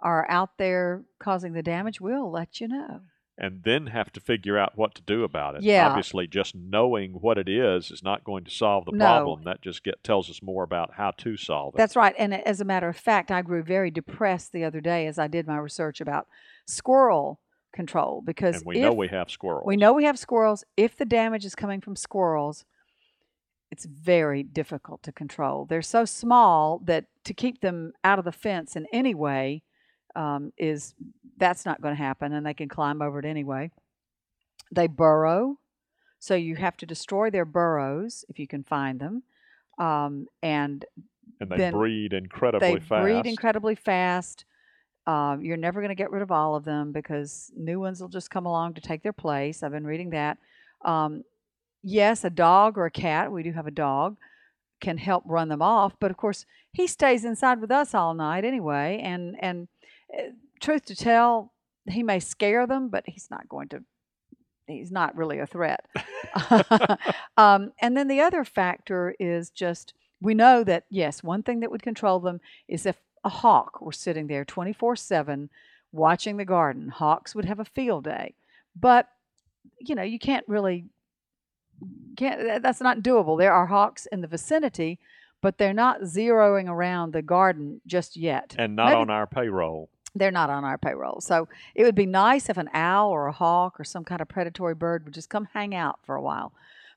are 0.00 0.26
out 0.30 0.58
there 0.58 1.04
causing 1.18 1.52
the 1.54 1.62
damage, 1.62 2.00
we'll 2.00 2.30
let 2.30 2.60
you 2.60 2.68
know. 2.68 3.00
and 3.38 3.64
then 3.64 3.88
have 3.88 4.10
to 4.10 4.18
figure 4.18 4.56
out 4.56 4.72
what 4.78 4.94
to 4.94 5.02
do 5.02 5.22
about 5.22 5.54
it. 5.56 5.62
Yeah. 5.62 5.86
Obviously, 5.88 6.26
just 6.26 6.54
knowing 6.54 7.12
what 7.12 7.36
it 7.36 7.50
is 7.50 7.90
is 7.90 8.02
not 8.02 8.24
going 8.24 8.44
to 8.44 8.50
solve 8.50 8.86
the 8.86 8.92
No. 8.92 9.04
problem. 9.04 9.42
That 9.44 9.60
just 9.60 9.84
get 9.84 10.02
tells 10.02 10.30
us 10.30 10.40
more 10.42 10.62
about 10.64 10.94
how 10.94 11.10
to 11.18 11.36
solve 11.36 11.74
it. 11.74 11.76
That's 11.76 11.96
right. 11.96 12.14
And 12.18 12.32
as 12.32 12.62
a 12.62 12.64
matter 12.64 12.88
of 12.88 12.96
fact, 12.96 13.30
I 13.30 13.42
grew 13.42 13.62
very 13.62 13.90
depressed 13.90 14.52
the 14.52 14.64
other 14.64 14.80
day 14.80 15.06
as 15.06 15.18
I 15.18 15.26
did 15.26 15.46
my 15.46 15.58
research 15.58 16.00
about 16.00 16.28
squirrel 16.66 17.40
control 17.74 18.22
because 18.24 18.56
and 18.56 18.64
we 18.64 18.76
if, 18.76 18.82
know 18.82 18.92
we 18.94 19.08
have 19.08 19.30
squirrels. 19.30 19.66
we 19.66 19.76
know 19.76 19.92
we 19.92 20.04
have 20.04 20.18
squirrels. 20.18 20.64
If 20.78 20.96
the 20.96 21.04
damage 21.04 21.44
is 21.44 21.54
coming 21.54 21.82
from 21.82 21.94
squirrels, 21.94 22.64
it's 23.70 23.84
very 23.84 24.42
difficult 24.42 25.02
to 25.02 25.12
control. 25.12 25.66
They're 25.66 25.82
so 25.82 26.04
small 26.04 26.80
that 26.84 27.06
to 27.24 27.34
keep 27.34 27.60
them 27.60 27.92
out 28.04 28.18
of 28.18 28.24
the 28.24 28.32
fence 28.32 28.76
in 28.76 28.86
any 28.92 29.14
way 29.14 29.62
um, 30.14 30.52
is 30.56 30.94
that's 31.36 31.66
not 31.66 31.80
going 31.80 31.94
to 31.94 32.02
happen, 32.02 32.32
and 32.32 32.46
they 32.46 32.54
can 32.54 32.68
climb 32.68 33.02
over 33.02 33.18
it 33.18 33.24
anyway. 33.24 33.70
They 34.72 34.86
burrow, 34.86 35.58
so 36.18 36.34
you 36.34 36.56
have 36.56 36.76
to 36.78 36.86
destroy 36.86 37.30
their 37.30 37.44
burrows 37.44 38.24
if 38.28 38.38
you 38.38 38.46
can 38.46 38.62
find 38.62 39.00
them, 39.00 39.22
um, 39.78 40.26
and 40.42 40.84
And 41.40 41.50
they 41.50 41.70
breed 41.70 42.12
incredibly 42.12 42.80
fast. 42.80 42.80
they 42.80 42.86
fast. 42.88 43.02
breed 43.02 43.26
incredibly 43.26 43.74
fast. 43.74 44.44
Um, 45.06 45.40
you're 45.40 45.56
never 45.56 45.80
going 45.80 45.90
to 45.90 45.94
get 45.94 46.10
rid 46.10 46.22
of 46.22 46.32
all 46.32 46.56
of 46.56 46.64
them 46.64 46.90
because 46.92 47.52
new 47.56 47.78
ones 47.78 48.00
will 48.00 48.08
just 48.08 48.30
come 48.30 48.46
along 48.46 48.74
to 48.74 48.80
take 48.80 49.02
their 49.02 49.12
place. 49.12 49.62
I've 49.62 49.70
been 49.70 49.86
reading 49.86 50.10
that. 50.10 50.38
Um, 50.84 51.22
yes, 51.86 52.24
a 52.24 52.30
dog 52.30 52.76
or 52.76 52.86
a 52.86 52.90
cat, 52.90 53.30
we 53.30 53.42
do 53.42 53.52
have 53.52 53.66
a 53.66 53.70
dog, 53.70 54.16
can 54.80 54.98
help 54.98 55.24
run 55.26 55.48
them 55.48 55.62
off. 55.62 55.94
But 55.98 56.10
of 56.10 56.16
course, 56.16 56.44
he 56.72 56.86
stays 56.86 57.24
inside 57.24 57.60
with 57.60 57.70
us 57.70 57.94
all 57.94 58.14
night 58.14 58.44
anyway. 58.44 59.00
And 59.02 59.36
and 59.40 59.68
uh, 60.12 60.30
truth 60.60 60.84
to 60.86 60.96
tell, 60.96 61.52
he 61.88 62.02
may 62.02 62.20
scare 62.20 62.66
them, 62.66 62.88
but 62.88 63.04
he's 63.06 63.28
not 63.30 63.48
going 63.48 63.68
to. 63.68 63.82
He's 64.66 64.90
not 64.90 65.16
really 65.16 65.38
a 65.38 65.46
threat. 65.46 65.86
um, 67.36 67.72
and 67.80 67.96
then 67.96 68.08
the 68.08 68.20
other 68.20 68.44
factor 68.44 69.14
is 69.20 69.50
just 69.50 69.94
we 70.20 70.34
know 70.34 70.64
that 70.64 70.84
yes, 70.90 71.22
one 71.22 71.44
thing 71.44 71.60
that 71.60 71.70
would 71.70 71.82
control 71.82 72.18
them 72.18 72.40
is 72.66 72.84
if 72.84 72.96
a 73.24 73.28
hawk 73.28 73.80
were 73.80 73.92
sitting 73.92 74.26
there 74.26 74.44
24 74.44 74.96
7 74.96 75.50
watching 75.92 76.36
the 76.36 76.44
garden. 76.44 76.88
Hawks 76.88 77.34
would 77.34 77.44
have 77.44 77.60
a 77.60 77.64
field 77.64 78.04
day. 78.04 78.34
But, 78.78 79.08
you 79.78 79.94
know, 79.94 80.02
you 80.02 80.18
can't 80.18 80.44
really, 80.46 80.86
can't, 82.16 82.62
that's 82.62 82.80
not 82.80 82.98
doable. 83.00 83.38
There 83.38 83.52
are 83.52 83.66
hawks 83.66 84.06
in 84.10 84.20
the 84.22 84.26
vicinity, 84.26 84.98
but 85.42 85.58
they're 85.58 85.74
not 85.74 86.00
zeroing 86.02 86.68
around 86.68 87.12
the 87.12 87.22
garden 87.22 87.80
just 87.86 88.16
yet. 88.16 88.54
and 88.58 88.74
not 88.76 88.86
Maybe- 88.86 88.96
on 89.02 89.10
our 89.10 89.26
payroll. 89.26 89.88
they're 90.14 90.30
not 90.30 90.48
on 90.50 90.64
our 90.64 90.78
payroll. 90.78 91.20
So 91.20 91.46
it 91.74 91.84
would 91.84 91.94
be 91.94 92.06
nice 92.06 92.48
if 92.48 92.56
an 92.56 92.70
owl 92.72 93.10
or 93.10 93.26
a 93.26 93.32
hawk 93.32 93.78
or 93.78 93.84
some 93.84 94.02
kind 94.04 94.20
of 94.22 94.28
predatory 94.28 94.74
bird 94.74 95.04
would 95.04 95.12
just 95.14 95.28
come 95.28 95.46
hang 95.52 95.74
out 95.74 95.98
for 96.04 96.14
a 96.16 96.22
while. 96.22 96.52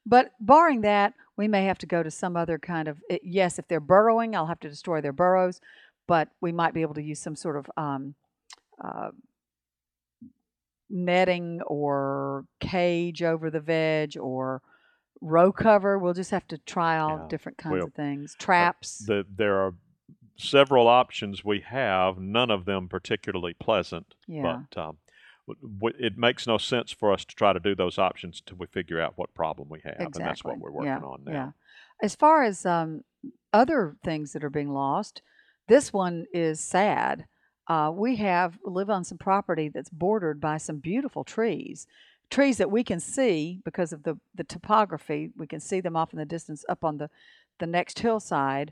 But 0.05 0.31
barring 0.39 0.81
that, 0.81 1.13
we 1.35 1.47
may 1.47 1.65
have 1.65 1.77
to 1.79 1.85
go 1.85 2.01
to 2.01 2.09
some 2.09 2.37
other 2.37 2.57
kind 2.57 2.87
of. 2.87 2.97
Yes, 3.21 3.59
if 3.59 3.67
they're 3.67 3.81
burrowing, 3.81 4.35
I'll 4.35 4.47
have 4.47 4.61
to 4.61 4.69
destroy 4.69 5.01
their 5.01 5.11
burrows, 5.13 5.59
but 6.07 6.29
we 6.41 6.51
might 6.53 6.73
be 6.73 6.81
able 6.81 6.93
to 6.95 7.01
use 7.03 7.19
some 7.19 7.35
sort 7.35 7.57
of 7.57 7.69
um, 7.77 8.15
uh, 8.83 9.09
netting 10.89 11.61
or 11.67 12.45
cage 12.59 13.21
over 13.21 13.49
the 13.49 13.59
veg 13.59 14.17
or 14.17 14.61
row 15.21 15.51
cover. 15.51 15.97
We'll 15.97 16.13
just 16.13 16.31
have 16.31 16.47
to 16.49 16.57
try 16.57 16.97
all 16.97 17.19
Yeah, 17.19 17.27
different 17.29 17.57
kinds 17.57 17.73
we'll- 17.73 17.85
of 17.87 17.93
things. 17.93 18.35
Traps. 18.39 18.99
The, 18.99 19.25
there 19.33 19.57
are 19.59 19.73
several 20.37 20.87
options 20.87 21.43
we 21.43 21.59
have, 21.61 22.17
none 22.17 22.49
of 22.49 22.65
them 22.65 22.87
particularly 22.87 23.53
pleasant. 23.53 24.15
yeah. 24.27 24.61
But 24.73 24.81
um, 24.81 24.97
it 25.97 26.17
makes 26.17 26.47
no 26.47 26.57
sense 26.57 26.91
for 26.91 27.11
us 27.11 27.25
to 27.25 27.35
try 27.35 27.53
to 27.53 27.59
do 27.59 27.75
those 27.75 27.97
options 27.97 28.41
until 28.41 28.57
we 28.57 28.67
figure 28.67 29.01
out 29.01 29.13
what 29.17 29.33
problem 29.33 29.67
we 29.69 29.81
have. 29.83 29.95
And 29.99 30.13
that's 30.13 30.43
what 30.43 30.59
we're 30.59 30.71
working 30.71 30.87
yeah, 30.91 30.99
on 30.99 31.23
now. 31.25 31.31
Yeah. 31.31 31.51
As 32.01 32.15
far 32.15 32.43
as 32.43 32.65
um, 32.65 33.03
other 33.51 33.95
things 34.03 34.33
that 34.33 34.43
are 34.43 34.49
being 34.49 34.69
lost, 34.69 35.21
this 35.67 35.91
one 35.91 36.25
is 36.33 36.59
sad. 36.59 37.25
Uh, 37.67 37.91
we 37.93 38.15
have 38.15 38.57
live 38.63 38.89
on 38.89 39.03
some 39.03 39.17
property 39.17 39.69
that's 39.69 39.89
bordered 39.89 40.39
by 40.39 40.57
some 40.57 40.77
beautiful 40.77 41.23
trees, 41.23 41.85
trees 42.29 42.57
that 42.57 42.71
we 42.71 42.83
can 42.83 42.99
see 42.99 43.59
because 43.63 43.91
of 43.93 44.03
the 44.03 44.17
the 44.35 44.43
topography. 44.43 45.31
We 45.37 45.47
can 45.47 45.59
see 45.59 45.81
them 45.81 45.95
off 45.95 46.13
in 46.13 46.19
the 46.19 46.25
distance 46.25 46.63
up 46.69 46.83
on 46.83 46.97
the 46.97 47.09
the 47.59 47.67
next 47.67 47.99
hillside. 47.99 48.71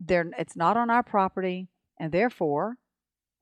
They're 0.00 0.30
it's 0.38 0.56
not 0.56 0.76
on 0.76 0.90
our 0.90 1.02
property, 1.02 1.68
and 1.98 2.12
therefore 2.12 2.78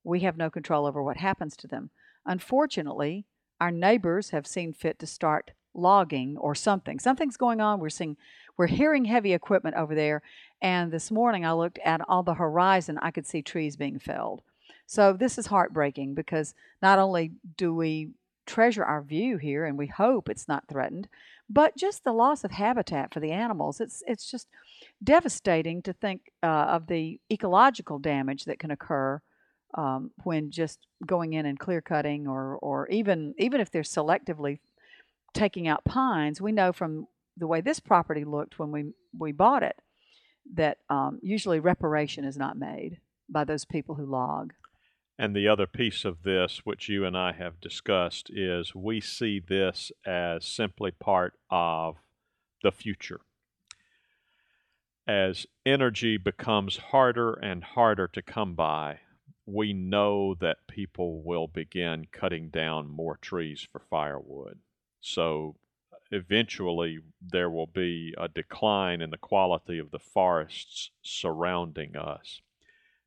we 0.02 0.20
have 0.20 0.36
no 0.36 0.50
control 0.50 0.86
over 0.86 1.02
what 1.02 1.16
happens 1.16 1.56
to 1.56 1.66
them. 1.66 1.90
Unfortunately, 2.26 3.26
our 3.60 3.70
neighbors 3.70 4.30
have 4.30 4.46
seen 4.46 4.72
fit 4.72 4.98
to 4.98 5.06
start 5.06 5.52
logging 5.74 6.36
or 6.38 6.54
something. 6.54 6.98
Something's 6.98 7.36
going 7.36 7.60
on. 7.60 7.80
We're 7.80 7.90
seeing 7.90 8.16
we're 8.56 8.68
hearing 8.68 9.06
heavy 9.06 9.32
equipment 9.32 9.76
over 9.76 9.94
there. 9.94 10.22
And 10.62 10.92
this 10.92 11.10
morning 11.10 11.44
I 11.44 11.52
looked 11.52 11.78
at 11.84 12.00
on 12.08 12.24
the 12.24 12.34
horizon, 12.34 12.98
I 13.02 13.10
could 13.10 13.26
see 13.26 13.42
trees 13.42 13.76
being 13.76 13.98
felled. 13.98 14.42
So 14.86 15.12
this 15.12 15.38
is 15.38 15.46
heartbreaking 15.46 16.14
because 16.14 16.54
not 16.80 16.98
only 16.98 17.32
do 17.56 17.74
we 17.74 18.10
treasure 18.46 18.84
our 18.84 19.02
view 19.02 19.36
here 19.36 19.64
and 19.64 19.78
we 19.78 19.86
hope 19.86 20.28
it's 20.28 20.48
not 20.48 20.68
threatened, 20.68 21.08
but 21.48 21.76
just 21.76 22.04
the 22.04 22.12
loss 22.12 22.44
of 22.44 22.50
habitat 22.50 23.12
for 23.12 23.20
the 23.20 23.32
animals. 23.32 23.80
It's 23.80 24.02
it's 24.06 24.30
just 24.30 24.48
devastating 25.02 25.82
to 25.82 25.92
think 25.92 26.32
uh, 26.42 26.46
of 26.46 26.86
the 26.86 27.20
ecological 27.30 27.98
damage 27.98 28.44
that 28.44 28.58
can 28.58 28.70
occur 28.70 29.20
um, 29.76 30.10
when 30.22 30.50
just 30.50 30.78
going 31.04 31.32
in 31.32 31.46
and 31.46 31.58
clear 31.58 31.80
cutting 31.80 32.26
or 32.26 32.56
or 32.56 32.88
even 32.88 33.34
even 33.38 33.60
if 33.60 33.70
they're 33.70 33.82
selectively 33.82 34.58
taking 35.34 35.68
out 35.68 35.84
pines, 35.84 36.40
we 36.40 36.52
know 36.52 36.72
from 36.72 37.06
the 37.36 37.46
way 37.46 37.60
this 37.60 37.80
property 37.80 38.24
looked 38.24 38.58
when 38.58 38.70
we 38.70 38.92
we 39.18 39.32
bought 39.32 39.62
it 39.62 39.76
that 40.54 40.78
um, 40.90 41.18
usually 41.22 41.58
reparation 41.58 42.24
is 42.24 42.36
not 42.36 42.56
made 42.56 42.98
by 43.28 43.44
those 43.44 43.64
people 43.64 43.94
who 43.94 44.06
log. 44.06 44.52
And 45.18 45.34
the 45.34 45.46
other 45.46 45.66
piece 45.66 46.04
of 46.04 46.22
this, 46.24 46.62
which 46.64 46.88
you 46.88 47.04
and 47.04 47.16
I 47.16 47.32
have 47.32 47.60
discussed, 47.60 48.30
is 48.30 48.74
we 48.74 49.00
see 49.00 49.38
this 49.38 49.92
as 50.04 50.44
simply 50.44 50.90
part 50.90 51.34
of 51.50 51.96
the 52.62 52.72
future. 52.72 53.20
As 55.06 55.46
energy 55.64 56.16
becomes 56.16 56.78
harder 56.78 57.34
and 57.34 57.62
harder 57.62 58.08
to 58.08 58.22
come 58.22 58.54
by, 58.54 59.00
we 59.46 59.72
know 59.72 60.34
that 60.40 60.66
people 60.66 61.22
will 61.22 61.46
begin 61.46 62.06
cutting 62.10 62.48
down 62.48 62.88
more 62.88 63.18
trees 63.18 63.68
for 63.70 63.82
firewood. 63.90 64.58
So 65.00 65.56
eventually 66.10 66.98
there 67.20 67.50
will 67.50 67.66
be 67.66 68.14
a 68.18 68.28
decline 68.28 69.00
in 69.02 69.10
the 69.10 69.18
quality 69.18 69.78
of 69.78 69.90
the 69.90 69.98
forests 69.98 70.90
surrounding 71.02 71.94
us. 71.96 72.40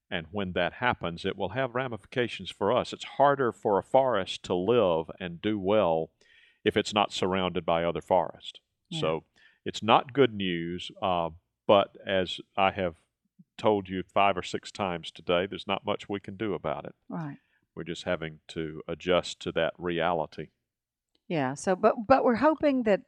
And 0.10 0.28
when 0.32 0.54
that 0.54 0.74
happens, 0.74 1.26
it 1.26 1.38
will 1.38 1.50
have 1.50 1.76
ramifications 1.76 2.50
for 2.50 2.72
us. 2.72 2.94
It's 2.94 3.04
harder 3.04 3.52
for 3.52 3.78
a 3.78 3.84
forest 3.84 4.44
to 4.44 4.56
live 4.56 5.12
and 5.20 5.42
do 5.42 5.60
well 5.60 6.12
if 6.64 6.78
it's 6.78 6.94
not 6.94 7.12
surrounded 7.12 7.66
by 7.66 7.84
other 7.84 8.02
forests. 8.02 8.60
Yeah. 8.90 9.02
So 9.02 9.24
it's 9.66 9.84
not 9.84 10.14
good 10.14 10.34
news, 10.34 10.92
uh, 11.02 11.32
but 11.68 11.98
as 12.06 12.40
I 12.56 12.72
have 12.72 12.96
told 13.58 13.90
you 13.90 14.04
five 14.04 14.38
or 14.38 14.44
six 14.44 14.72
times 14.72 15.12
today, 15.12 15.46
there's 15.46 15.68
not 15.68 15.86
much 15.86 16.08
we 16.08 16.20
can 16.20 16.38
do 16.38 16.54
about 16.54 16.86
it. 16.86 16.96
Right. 17.10 17.38
We're 17.76 17.84
just 17.84 18.04
having 18.04 18.40
to 18.50 18.82
adjust 18.88 19.42
to 19.42 19.52
that 19.54 19.74
reality. 19.78 20.48
Yeah. 21.28 21.54
So, 21.56 21.76
but 21.76 21.96
but 22.08 22.24
we're 22.24 22.36
hoping 22.36 22.84
that 22.84 23.02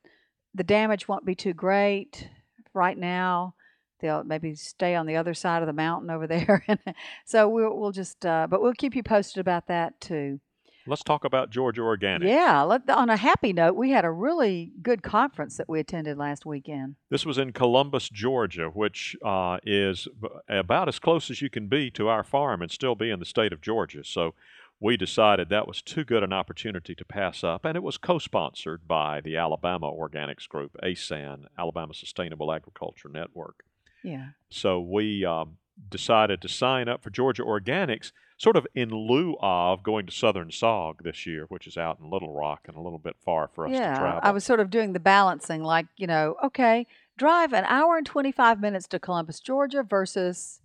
the 0.53 0.63
damage 0.63 1.07
won't 1.07 1.25
be 1.25 1.35
too 1.35 1.53
great 1.53 2.27
right 2.73 2.97
now. 2.97 3.55
They'll 3.99 4.23
maybe 4.23 4.55
stay 4.55 4.95
on 4.95 5.05
the 5.05 5.15
other 5.15 5.33
side 5.33 5.61
of 5.61 5.67
the 5.67 5.73
mountain 5.73 6.09
over 6.09 6.27
there. 6.27 6.63
and 6.67 6.79
so 7.25 7.47
we'll 7.47 7.77
we'll 7.77 7.91
just 7.91 8.25
uh, 8.25 8.47
but 8.49 8.61
we'll 8.61 8.73
keep 8.73 8.95
you 8.95 9.03
posted 9.03 9.41
about 9.41 9.67
that 9.67 9.99
too. 10.01 10.39
Let's 10.87 11.03
talk 11.03 11.23
about 11.23 11.51
Georgia 11.51 11.81
Organic. 11.81 12.27
Yeah. 12.27 12.63
Let, 12.63 12.89
on 12.89 13.11
a 13.11 13.17
happy 13.17 13.53
note, 13.53 13.75
we 13.75 13.91
had 13.91 14.05
a 14.05 14.11
really 14.11 14.71
good 14.81 15.03
conference 15.03 15.57
that 15.57 15.69
we 15.69 15.79
attended 15.79 16.17
last 16.17 16.47
weekend. 16.47 16.95
This 17.11 17.27
was 17.27 17.37
in 17.37 17.53
Columbus, 17.53 18.09
Georgia, 18.09 18.69
which 18.69 19.15
uh, 19.23 19.59
is 19.63 20.07
about 20.47 20.87
as 20.87 20.97
close 20.97 21.29
as 21.29 21.43
you 21.43 21.49
can 21.49 21.67
be 21.67 21.91
to 21.91 22.07
our 22.07 22.23
farm 22.23 22.63
and 22.63 22.71
still 22.71 22.95
be 22.95 23.11
in 23.11 23.19
the 23.19 23.25
state 23.25 23.53
of 23.53 23.61
Georgia. 23.61 24.03
So 24.03 24.33
we 24.79 24.97
decided 24.97 25.49
that 25.49 25.67
was 25.67 25.81
too 25.81 26.03
good 26.03 26.23
an 26.23 26.33
opportunity 26.33 26.95
to 26.95 27.05
pass 27.05 27.43
up, 27.43 27.65
and 27.65 27.75
it 27.75 27.83
was 27.83 27.97
co 27.97 28.17
sponsored 28.17 28.87
by 28.87 29.19
the 29.21 29.35
Alabama 29.35 29.91
Organics 29.91 30.47
Group, 30.47 30.77
ASAN, 30.81 31.45
Alabama 31.57 31.93
Sustainable 31.93 32.51
Agriculture 32.51 33.09
Network. 33.09 33.63
Yeah. 34.03 34.29
So 34.49 34.79
we 34.79 35.25
um, 35.25 35.57
decided 35.89 36.41
to 36.41 36.49
sign 36.49 36.87
up 36.87 37.03
for 37.03 37.09
Georgia 37.09 37.43
Organics, 37.43 38.11
sort 38.37 38.55
of 38.55 38.65
in 38.73 38.89
lieu 38.89 39.35
of 39.41 39.83
going 39.83 40.05
to 40.05 40.11
Southern 40.11 40.49
SAWG 40.49 41.03
this 41.03 41.25
year, 41.25 41.45
which 41.49 41.67
is 41.67 41.77
out 41.77 41.99
in 41.99 42.09
Little 42.09 42.33
Rock 42.33 42.61
and 42.67 42.77
a 42.77 42.81
little 42.81 42.99
bit 42.99 43.15
far 43.23 43.49
for 43.53 43.65
us 43.65 43.71
to 43.71 43.77
yeah. 43.77 43.97
travel. 43.97 44.19
I 44.23 44.31
was 44.31 44.43
sort 44.43 44.59
of 44.59 44.69
doing 44.69 44.93
the 44.93 44.99
balancing, 44.99 45.63
like 45.63 45.87
you 45.97 46.07
know, 46.07 46.35
okay, 46.43 46.87
drive 47.17 47.53
an 47.53 47.65
hour 47.65 47.97
and 47.97 48.05
twenty 48.05 48.31
five 48.31 48.59
minutes 48.59 48.87
to 48.89 48.99
Columbus, 48.99 49.39
Georgia, 49.39 49.83
versus 49.83 50.61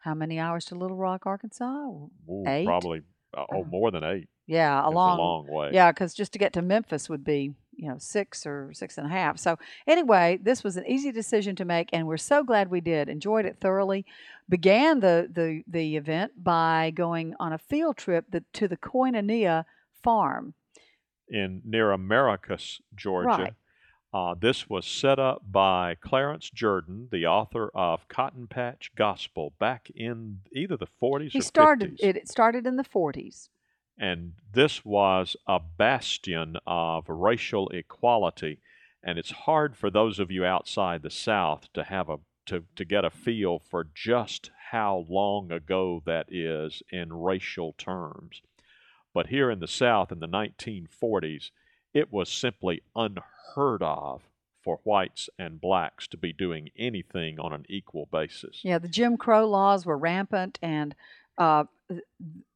how 0.00 0.14
many 0.14 0.38
hours 0.38 0.64
to 0.66 0.74
Little 0.74 0.96
Rock, 0.96 1.26
Arkansas? 1.26 1.66
Ooh, 1.66 2.44
eight? 2.46 2.64
Probably, 2.66 3.02
uh, 3.36 3.44
oh, 3.52 3.62
Uh, 3.62 3.64
more 3.64 3.90
than 3.90 4.02
eight. 4.04 4.28
Yeah, 4.46 4.84
a 4.84 4.90
long, 4.90 5.18
a 5.18 5.22
long 5.22 5.46
way. 5.46 5.70
Yeah, 5.72 5.92
because 5.92 6.12
just 6.14 6.32
to 6.32 6.38
get 6.38 6.54
to 6.54 6.62
Memphis 6.62 7.08
would 7.08 7.22
be, 7.22 7.54
you 7.80 7.88
know, 7.88 7.96
six 7.98 8.46
or 8.46 8.72
six 8.74 8.98
and 8.98 9.06
a 9.06 9.10
half. 9.10 9.38
So 9.38 9.58
anyway, 9.86 10.38
this 10.42 10.62
was 10.62 10.76
an 10.76 10.86
easy 10.86 11.10
decision 11.12 11.56
to 11.56 11.64
make, 11.64 11.88
and 11.92 12.06
we're 12.06 12.16
so 12.18 12.44
glad 12.44 12.70
we 12.70 12.80
did. 12.80 13.08
Enjoyed 13.08 13.46
it 13.46 13.58
thoroughly. 13.60 14.04
Began 14.48 15.00
the 15.00 15.28
the 15.32 15.62
the 15.66 15.96
event 15.96 16.32
by 16.42 16.92
going 16.94 17.34
on 17.40 17.52
a 17.52 17.58
field 17.58 17.96
trip 17.96 18.26
to 18.52 18.68
the 18.68 18.76
Koinonia 18.76 19.64
farm. 20.02 20.54
in 21.28 21.62
near 21.64 21.92
Americus, 21.92 22.80
Georgia. 22.94 23.28
Right. 23.28 23.54
Uh, 24.12 24.34
this 24.40 24.68
was 24.68 24.84
set 24.86 25.20
up 25.20 25.40
by 25.48 25.94
Clarence 26.00 26.50
Jordan, 26.50 27.06
the 27.12 27.26
author 27.26 27.70
of 27.76 28.08
Cotton 28.08 28.48
Patch 28.48 28.90
Gospel, 28.96 29.52
back 29.60 29.88
in 29.94 30.40
either 30.52 30.76
the 30.76 30.88
40s 31.00 31.30
He 31.30 31.38
or 31.38 31.42
started 31.42 31.92
50s. 31.92 32.00
it. 32.00 32.16
It 32.16 32.28
started 32.28 32.66
in 32.66 32.74
the 32.74 32.82
forties. 32.82 33.50
And 34.00 34.32
this 34.52 34.82
was 34.82 35.36
a 35.46 35.60
bastion 35.60 36.56
of 36.66 37.04
racial 37.08 37.68
equality. 37.68 38.58
And 39.02 39.18
it's 39.18 39.30
hard 39.30 39.76
for 39.76 39.90
those 39.90 40.18
of 40.18 40.30
you 40.30 40.44
outside 40.44 41.02
the 41.02 41.10
South 41.10 41.68
to 41.74 41.84
have 41.84 42.08
a 42.08 42.18
to, 42.46 42.64
to 42.74 42.84
get 42.84 43.04
a 43.04 43.10
feel 43.10 43.58
for 43.58 43.86
just 43.94 44.50
how 44.70 45.04
long 45.08 45.52
ago 45.52 46.02
that 46.06 46.26
is 46.32 46.82
in 46.90 47.12
racial 47.12 47.74
terms. 47.74 48.40
But 49.12 49.28
here 49.28 49.50
in 49.50 49.60
the 49.60 49.68
South 49.68 50.10
in 50.10 50.20
the 50.20 50.26
1940s, 50.26 51.50
it 51.92 52.12
was 52.12 52.28
simply 52.28 52.82
unheard 52.96 53.82
of 53.82 54.22
for 54.62 54.80
whites 54.84 55.28
and 55.38 55.60
blacks 55.60 56.08
to 56.08 56.16
be 56.16 56.32
doing 56.32 56.70
anything 56.76 57.38
on 57.38 57.52
an 57.52 57.66
equal 57.68 58.08
basis. 58.10 58.60
Yeah, 58.62 58.78
the 58.78 58.88
Jim 58.88 59.16
Crow 59.16 59.46
laws 59.46 59.86
were 59.86 59.98
rampant, 59.98 60.58
and 60.62 60.94
uh, 61.38 61.64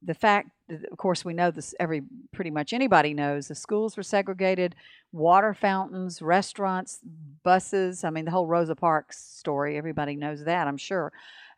the 0.03 0.15
fact, 0.15 0.51
of 0.69 0.97
course, 0.97 1.25
we 1.25 1.35
know 1.35 1.51
this. 1.51 1.75
Every 1.79 2.03
pretty 2.33 2.51
much 2.51 2.73
anybody 2.73 3.15
knows 3.15 3.49
the 3.49 3.55
schools 3.55 3.97
were 3.97 4.03
segregated, 4.03 4.75
water 5.13 5.55
fountains, 5.55 6.23
restaurants, 6.23 7.01
buses. 7.43 8.05
I 8.05 8.11
mean, 8.11 8.25
the 8.25 8.31
whole 8.31 8.47
Rosa 8.47 8.75
Parks 8.75 9.19
story. 9.19 9.77
Everybody 9.77 10.17
knows 10.17 10.45
that, 10.45 10.67
I'm 10.67 10.77
sure. 10.77 11.13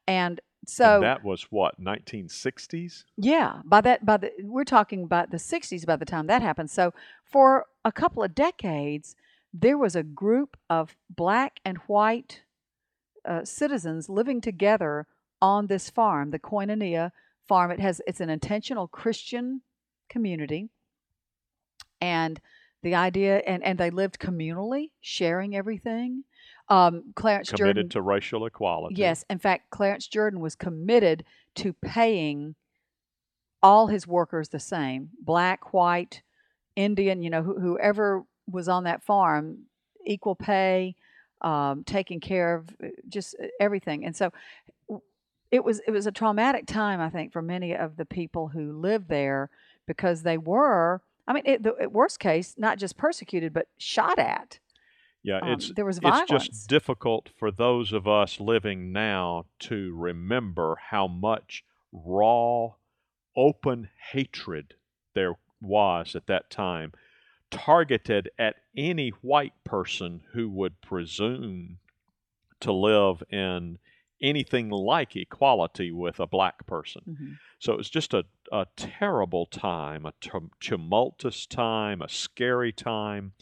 And 0.09 0.41
so 0.67 0.97
and 0.97 1.05
that 1.05 1.25
was 1.25 1.47
what 1.51 1.81
1960s. 1.81 3.05
Yeah, 3.17 3.61
by 3.65 3.81
that 3.83 4.05
by 4.05 4.17
the 4.17 4.33
we're 4.43 4.65
talking 4.65 5.05
about 5.05 5.31
the 5.31 5.37
60s 5.37 5.87
by 5.87 5.97
the 5.97 6.05
time 6.05 6.27
that 6.27 6.43
happened. 6.43 6.71
So 6.71 6.93
for 7.25 7.67
a 7.85 7.93
couple 7.93 8.23
of 8.23 8.35
decades, 8.35 9.15
there 9.55 9.79
was 9.79 9.95
a 9.95 10.03
group 10.03 10.57
of 10.69 10.97
black 11.09 11.61
and 11.65 11.79
white 11.87 12.43
uh, 13.25 13.45
citizens 13.45 14.09
living 14.09 14.41
together 14.41 15.07
on 15.41 15.67
this 15.67 15.91
farm, 15.91 16.31
the 16.31 16.39
Koinonia 16.39 17.13
farm. 17.49 17.71
It 17.71 17.81
has 17.81 18.01
it's 18.07 18.21
an 18.21 18.31
intentional 18.31 18.89
Christian 18.89 19.63
community, 20.09 20.69
and 22.01 22.41
the 22.83 22.95
idea 22.95 23.39
and 23.39 23.63
and 23.65 23.79
they 23.79 23.91
lived 23.91 24.19
communally, 24.19 24.91
sharing 25.01 25.57
everything. 25.57 26.25
Um, 26.69 27.13
Clarence 27.15 27.49
Jordan 27.49 27.59
committed 27.59 27.77
Jordan, 27.77 27.91
to 27.91 28.03
racial 28.03 28.47
equality. 28.47 28.97
Yes, 28.97 29.25
in 29.31 29.39
fact, 29.39 29.71
Clarence 29.71 30.07
Jordan 30.07 30.41
was 30.41 30.55
committed 30.55 31.25
to 31.57 31.73
paying 31.73 32.55
all 33.63 33.87
his 33.87 34.07
workers 34.07 34.49
the 34.49 34.61
same, 34.61 35.11
black, 35.21 35.73
white, 35.73 36.23
Indian, 36.77 37.23
you 37.23 37.31
know, 37.31 37.43
wh- 37.43 37.61
whoever 37.61 38.23
was 38.49 38.69
on 38.69 38.85
that 38.85 39.03
farm, 39.03 39.59
equal 40.05 40.35
pay, 40.35 40.95
um, 41.41 41.83
taking 41.85 42.21
care 42.21 42.55
of 42.55 42.69
uh, 42.83 42.89
just 43.09 43.35
uh, 43.43 43.47
everything. 43.61 44.05
And 44.05 44.15
so 44.15 44.31
it 45.51 45.65
was 45.65 45.81
it 45.87 45.91
was 45.91 46.07
a 46.07 46.13
traumatic 46.13 46.67
time, 46.67 47.01
I 47.01 47.11
think, 47.11 47.33
for 47.33 47.43
many 47.43 47.75
of 47.75 47.97
the 47.97 48.05
people 48.05 48.49
who 48.49 48.73
lived 48.73 49.09
there 49.09 49.51
because 49.87 50.23
they 50.23 50.39
were, 50.39 51.03
I 51.27 51.33
mean, 51.33 51.45
it, 51.47 51.63
the 51.63 51.89
worst 51.91 52.19
case, 52.19 52.55
not 52.59 52.79
just 52.79 52.97
persecuted 52.97 53.53
but 53.53 53.69
shot 53.79 54.19
at. 54.19 54.59
Yeah, 55.23 55.41
Um, 55.43 55.53
it's 55.53 55.73
there 55.73 55.85
was 55.85 55.99
it's 56.03 56.31
just 56.31 56.69
difficult 56.69 57.31
for 57.37 57.51
those 57.51 57.93
of 57.93 58.07
us 58.07 58.39
living 58.39 58.93
now 58.93 59.47
to 59.61 59.95
remember 59.95 60.77
how 60.91 61.09
much 61.09 61.65
raw, 61.93 62.75
open 63.37 63.89
hatred 64.13 64.75
there 65.15 65.35
was 65.61 66.15
at 66.15 66.27
that 66.27 66.51
time, 66.51 66.93
targeted 67.51 68.31
at 68.39 68.57
any 68.77 69.09
white 69.21 69.55
person 69.65 70.23
who 70.33 70.49
would 70.49 70.81
presume 70.81 71.79
to 72.61 72.73
live 72.73 73.23
in 73.31 73.79
anything 74.21 74.71
like 74.71 75.17
equality 75.17 75.93
with 75.93 76.21
a 76.21 76.27
black 76.27 76.67
person. 76.67 77.03
Mhm. 77.09 77.39
So 77.59 77.73
it 77.73 77.79
was 77.79 77.91
just 77.91 78.15
a, 78.15 78.25
a 78.53 78.67
terrible 78.77 79.47
time, 79.47 80.07
a 80.07 80.13
tum- 80.21 80.51
tumultuous 80.61 81.47
time, 81.47 82.03
a 82.03 82.09
scary 82.09 82.73
time. 82.73 83.33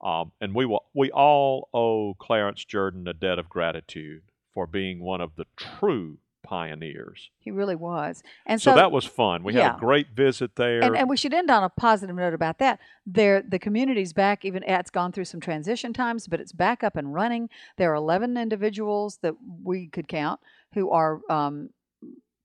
Um, 0.00 0.32
and 0.40 0.54
we 0.54 0.64
will, 0.64 0.86
we 0.94 1.10
all 1.10 1.68
owe 1.74 2.14
Clarence 2.14 2.64
Jordan 2.64 3.06
a 3.06 3.12
debt 3.12 3.38
of 3.38 3.48
gratitude 3.48 4.22
for 4.54 4.66
being 4.66 5.00
one 5.00 5.20
of 5.20 5.36
the 5.36 5.46
true 5.56 6.18
pioneers. 6.50 7.30
He 7.38 7.50
really 7.52 7.76
was. 7.76 8.22
And 8.44 8.60
So, 8.60 8.72
so, 8.72 8.76
that 8.76 8.90
was 8.90 9.04
fun. 9.04 9.44
We 9.44 9.54
had 9.54 9.76
a 9.76 9.78
great 9.78 10.08
visit 10.10 10.56
there. 10.56 10.82
and, 10.82 10.96
and 10.96 11.08
we 11.08 11.16
should 11.16 11.32
end 11.32 11.48
on 11.50 11.62
a 11.62 11.68
positive 11.68 12.16
note 12.16 12.34
about 12.34 12.58
that. 12.58 12.80
There, 13.06 13.40
the 13.40 13.58
community's 13.60 14.12
back. 14.12 14.44
Even 14.44 14.64
it's 14.64 14.90
gone 14.90 15.12
through 15.12 15.26
some 15.26 15.40
transition 15.40 15.92
times, 15.92 16.26
but 16.26 16.40
it's 16.40 16.52
back 16.52 16.82
up 16.82 16.96
and 16.96 17.14
running. 17.14 17.48
There 17.76 17.92
are 17.92 17.94
11 17.94 18.36
individuals 18.36 19.18
that 19.22 19.34
we 19.62 19.86
could 19.86 20.08
count 20.08 20.40
who 20.74 20.90
are 20.90 21.20
um, 21.30 21.70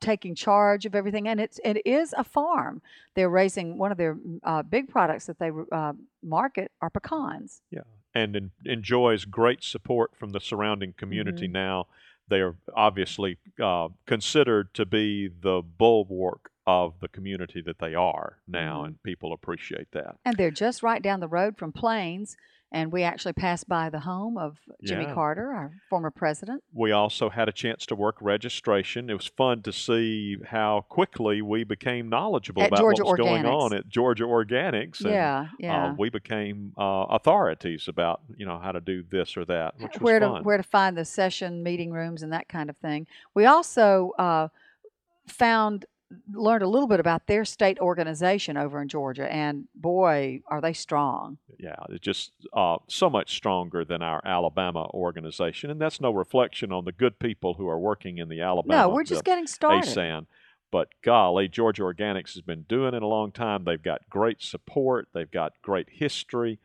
taking 0.02 0.36
charge 0.36 0.86
of 0.86 0.94
everything, 0.94 1.28
and 1.28 1.40
it's 1.40 1.60
it 1.66 1.82
is 1.86 2.14
a 2.16 2.24
farm. 2.24 2.82
They're 3.16 3.30
raising 3.30 3.78
one 3.80 3.92
of 3.92 3.98
their 3.98 4.18
uh, 4.44 4.62
big 4.62 4.88
products 4.88 5.26
that 5.26 5.40
they 5.40 5.50
uh, 5.72 5.94
market 6.22 6.72
are 6.80 6.92
pecans. 6.92 7.62
Yeah, 7.72 7.82
and 8.14 8.36
en- 8.36 8.52
enjoys 8.66 9.26
great 9.26 9.64
support 9.64 10.12
from 10.16 10.30
the 10.30 10.40
surrounding 10.40 10.94
community 10.94 11.48
Mhm. 11.48 11.54
now. 11.54 11.88
They 12.28 12.42
are 12.42 12.56
obviously 12.76 13.38
uh, 13.62 13.90
considered 14.08 14.74
to 14.74 14.86
be 14.86 15.28
the 15.28 15.62
bulwark 15.62 16.52
of 16.68 17.00
the 17.00 17.08
community 17.08 17.62
that 17.62 17.78
they 17.80 17.94
are 17.94 18.38
now, 18.48 18.82
Mhm. 18.82 18.86
and 18.86 19.04
people 19.04 19.32
appreciate 19.34 19.92
that. 19.92 20.18
And 20.26 20.36
they're 20.36 20.50
just 20.52 20.82
right 20.82 21.02
down 21.02 21.20
the 21.20 21.28
road 21.28 21.58
from 21.58 21.72
Plains. 21.72 22.36
And 22.72 22.92
we 22.92 23.04
actually 23.04 23.34
passed 23.34 23.70
by 23.70 23.90
the 23.90 24.00
home 24.02 24.38
of 24.38 24.58
Jimmy 24.84 25.06
Yeah. 25.06 25.14
Carter, 25.14 25.54
our 25.54 25.72
former 25.90 26.12
president. 26.12 26.62
We 26.74 26.92
also 26.92 27.30
had 27.30 27.48
a 27.48 27.54
chance 27.54 27.86
to 27.86 27.96
work 27.96 28.18
registration. 28.20 29.10
It 29.10 29.14
was 29.14 29.28
fun 29.28 29.62
to 29.62 29.72
see 29.72 30.38
how 30.46 30.82
quickly 30.90 31.42
we 31.42 31.64
became 31.64 32.10
knowledgeable 32.10 32.64
At 32.64 32.70
about 32.70 32.80
Georgia 32.80 33.04
what 33.04 33.20
was 33.20 33.26
going 33.28 33.46
on 33.46 33.74
at 33.74 33.88
Georgia 33.88 34.24
Organics. 34.26 35.00
And, 35.02 35.12
yeah, 35.12 35.48
yeah. 35.60 35.86
Uh, 35.86 35.96
we 35.98 36.10
became 36.10 36.74
uh, 36.78 37.06
authorities 37.10 37.88
about 37.88 38.22
you 38.36 38.46
know 38.46 38.60
how 38.60 38.72
to 38.74 38.82
do 38.82 39.04
this 39.10 39.38
or 39.38 39.46
that, 39.46 39.76
which 39.80 39.94
was 39.94 40.02
where 40.02 40.20
to 40.20 40.28
fun. 40.28 40.44
where 40.44 40.58
to 40.58 40.64
find 40.64 40.98
the 40.98 41.06
session 41.06 41.64
meeting 41.64 41.92
rooms 41.92 42.24
and 42.24 42.34
that 42.34 42.50
kind 42.50 42.70
of 42.70 42.78
thing. 42.78 43.08
We 43.34 43.46
also 43.46 44.12
uh, 44.18 44.50
found 45.28 45.86
learned 46.32 46.64
a 46.64 46.68
little 46.68 46.88
bit 46.88 47.00
about 47.00 47.28
their 47.28 47.46
state 47.46 47.80
organization 47.80 48.58
over 48.58 48.82
in 48.82 48.88
Georgia, 48.88 49.32
and 49.32 49.66
boy, 49.76 50.42
are 50.48 50.62
they 50.62 50.74
strong! 50.74 51.38
Yeah, 51.60 51.76
it's 51.90 52.04
just 52.04 52.32
uh, 52.54 52.78
so 52.88 53.10
much 53.10 53.36
stronger 53.36 53.84
than 53.86 54.02
our 54.02 54.22
Alabama 54.26 54.88
organization, 54.94 55.70
and 55.70 55.80
that's 55.80 56.02
no 56.02 56.12
reflection 56.12 56.72
on 56.72 56.86
the 56.86 56.92
good 56.92 57.20
people 57.20 57.56
who 57.56 57.68
are 57.68 57.80
working 57.80 58.18
in 58.18 58.30
the 58.30 58.42
Alabama. 58.42 58.84
no, 58.84 58.90
we're 58.90 59.04
just 59.04 59.24
getting 59.24 59.48
started. 59.48 59.90
ASAN. 59.90 60.26
But 60.72 60.90
golly, 61.04 61.48
Georgia 61.48 61.84
Organics 61.84 62.34
has 62.34 62.42
been 62.42 62.64
doing 62.64 62.94
it 62.94 63.02
a 63.02 63.08
long 63.08 63.32
time. 63.32 63.64
They've 63.64 63.82
got 63.82 64.02
great 64.10 64.42
support. 64.42 65.08
They've 65.14 65.30
got 65.30 65.54
great 65.62 65.88
history, 65.90 66.60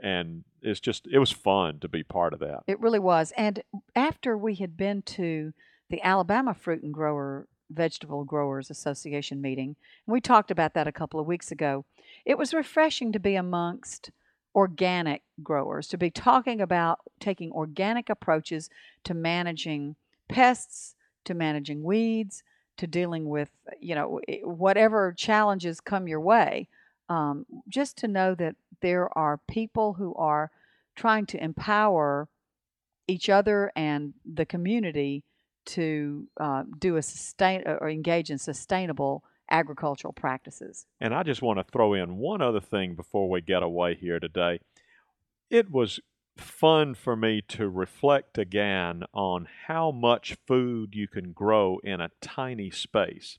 and 0.00 0.44
it's 0.62 0.80
just 0.80 1.06
it 1.12 1.18
was 1.18 1.30
fun 1.30 1.78
to 1.80 1.88
be 1.88 2.02
part 2.02 2.32
of 2.32 2.40
that. 2.40 2.60
It 2.66 2.80
really 2.80 2.98
was. 2.98 3.32
And 3.36 3.62
after 3.94 4.36
we 4.38 4.54
had 4.54 4.76
been 4.76 5.02
to 5.02 5.52
the 5.90 6.00
Alabama 6.02 6.54
Fruit 6.54 6.82
and 6.82 6.94
Grower 6.94 7.48
Vegetable 7.70 8.24
Growers 8.24 8.70
Association 8.70 9.40
meeting, 9.40 9.76
and 10.06 10.12
we 10.12 10.20
talked 10.20 10.50
about 10.50 10.74
that 10.74 10.88
a 10.88 10.92
couple 10.92 11.20
of 11.20 11.26
weeks 11.26 11.50
ago, 11.50 11.84
it 12.24 12.36
was 12.36 12.52
refreshing 12.52 13.12
to 13.12 13.18
be 13.20 13.36
amongst 13.36 14.10
organic 14.54 15.22
growers, 15.42 15.86
to 15.88 15.96
be 15.98 16.10
talking 16.10 16.60
about 16.60 16.98
taking 17.20 17.52
organic 17.52 18.10
approaches 18.10 18.68
to 19.04 19.14
managing 19.14 19.94
pests, 20.28 20.96
to 21.24 21.34
managing 21.34 21.82
weeds, 21.82 22.42
to 22.76 22.86
dealing 22.86 23.28
with, 23.28 23.50
you 23.80 23.94
know, 23.94 24.20
whatever 24.42 25.12
challenges 25.16 25.80
come 25.80 26.08
your 26.08 26.20
way. 26.20 26.68
Um, 27.08 27.46
just 27.68 27.96
to 27.98 28.08
know 28.08 28.34
that 28.36 28.56
there 28.80 29.16
are 29.16 29.40
people 29.48 29.94
who 29.94 30.14
are 30.14 30.50
trying 30.94 31.26
to 31.26 31.42
empower 31.42 32.28
each 33.06 33.28
other 33.28 33.72
and 33.74 34.14
the 34.24 34.46
community 34.46 35.24
to 35.66 36.28
uh, 36.38 36.64
do 36.78 36.96
a 36.96 37.02
sustain 37.02 37.62
or 37.66 37.88
engage 37.88 38.30
in 38.30 38.38
sustainable 38.38 39.24
agricultural 39.50 40.12
practices. 40.12 40.86
And 41.00 41.14
I 41.14 41.22
just 41.22 41.42
want 41.42 41.58
to 41.58 41.64
throw 41.64 41.94
in 41.94 42.16
one 42.16 42.40
other 42.40 42.60
thing 42.60 42.94
before 42.94 43.28
we 43.28 43.40
get 43.40 43.62
away 43.62 43.94
here 43.94 44.20
today. 44.20 44.60
It 45.50 45.70
was 45.70 46.00
fun 46.36 46.94
for 46.94 47.16
me 47.16 47.42
to 47.48 47.68
reflect 47.68 48.38
again 48.38 49.02
on 49.12 49.46
how 49.66 49.90
much 49.90 50.36
food 50.46 50.94
you 50.94 51.08
can 51.08 51.32
grow 51.32 51.78
in 51.84 52.00
a 52.00 52.10
tiny 52.20 52.70
space. 52.70 53.38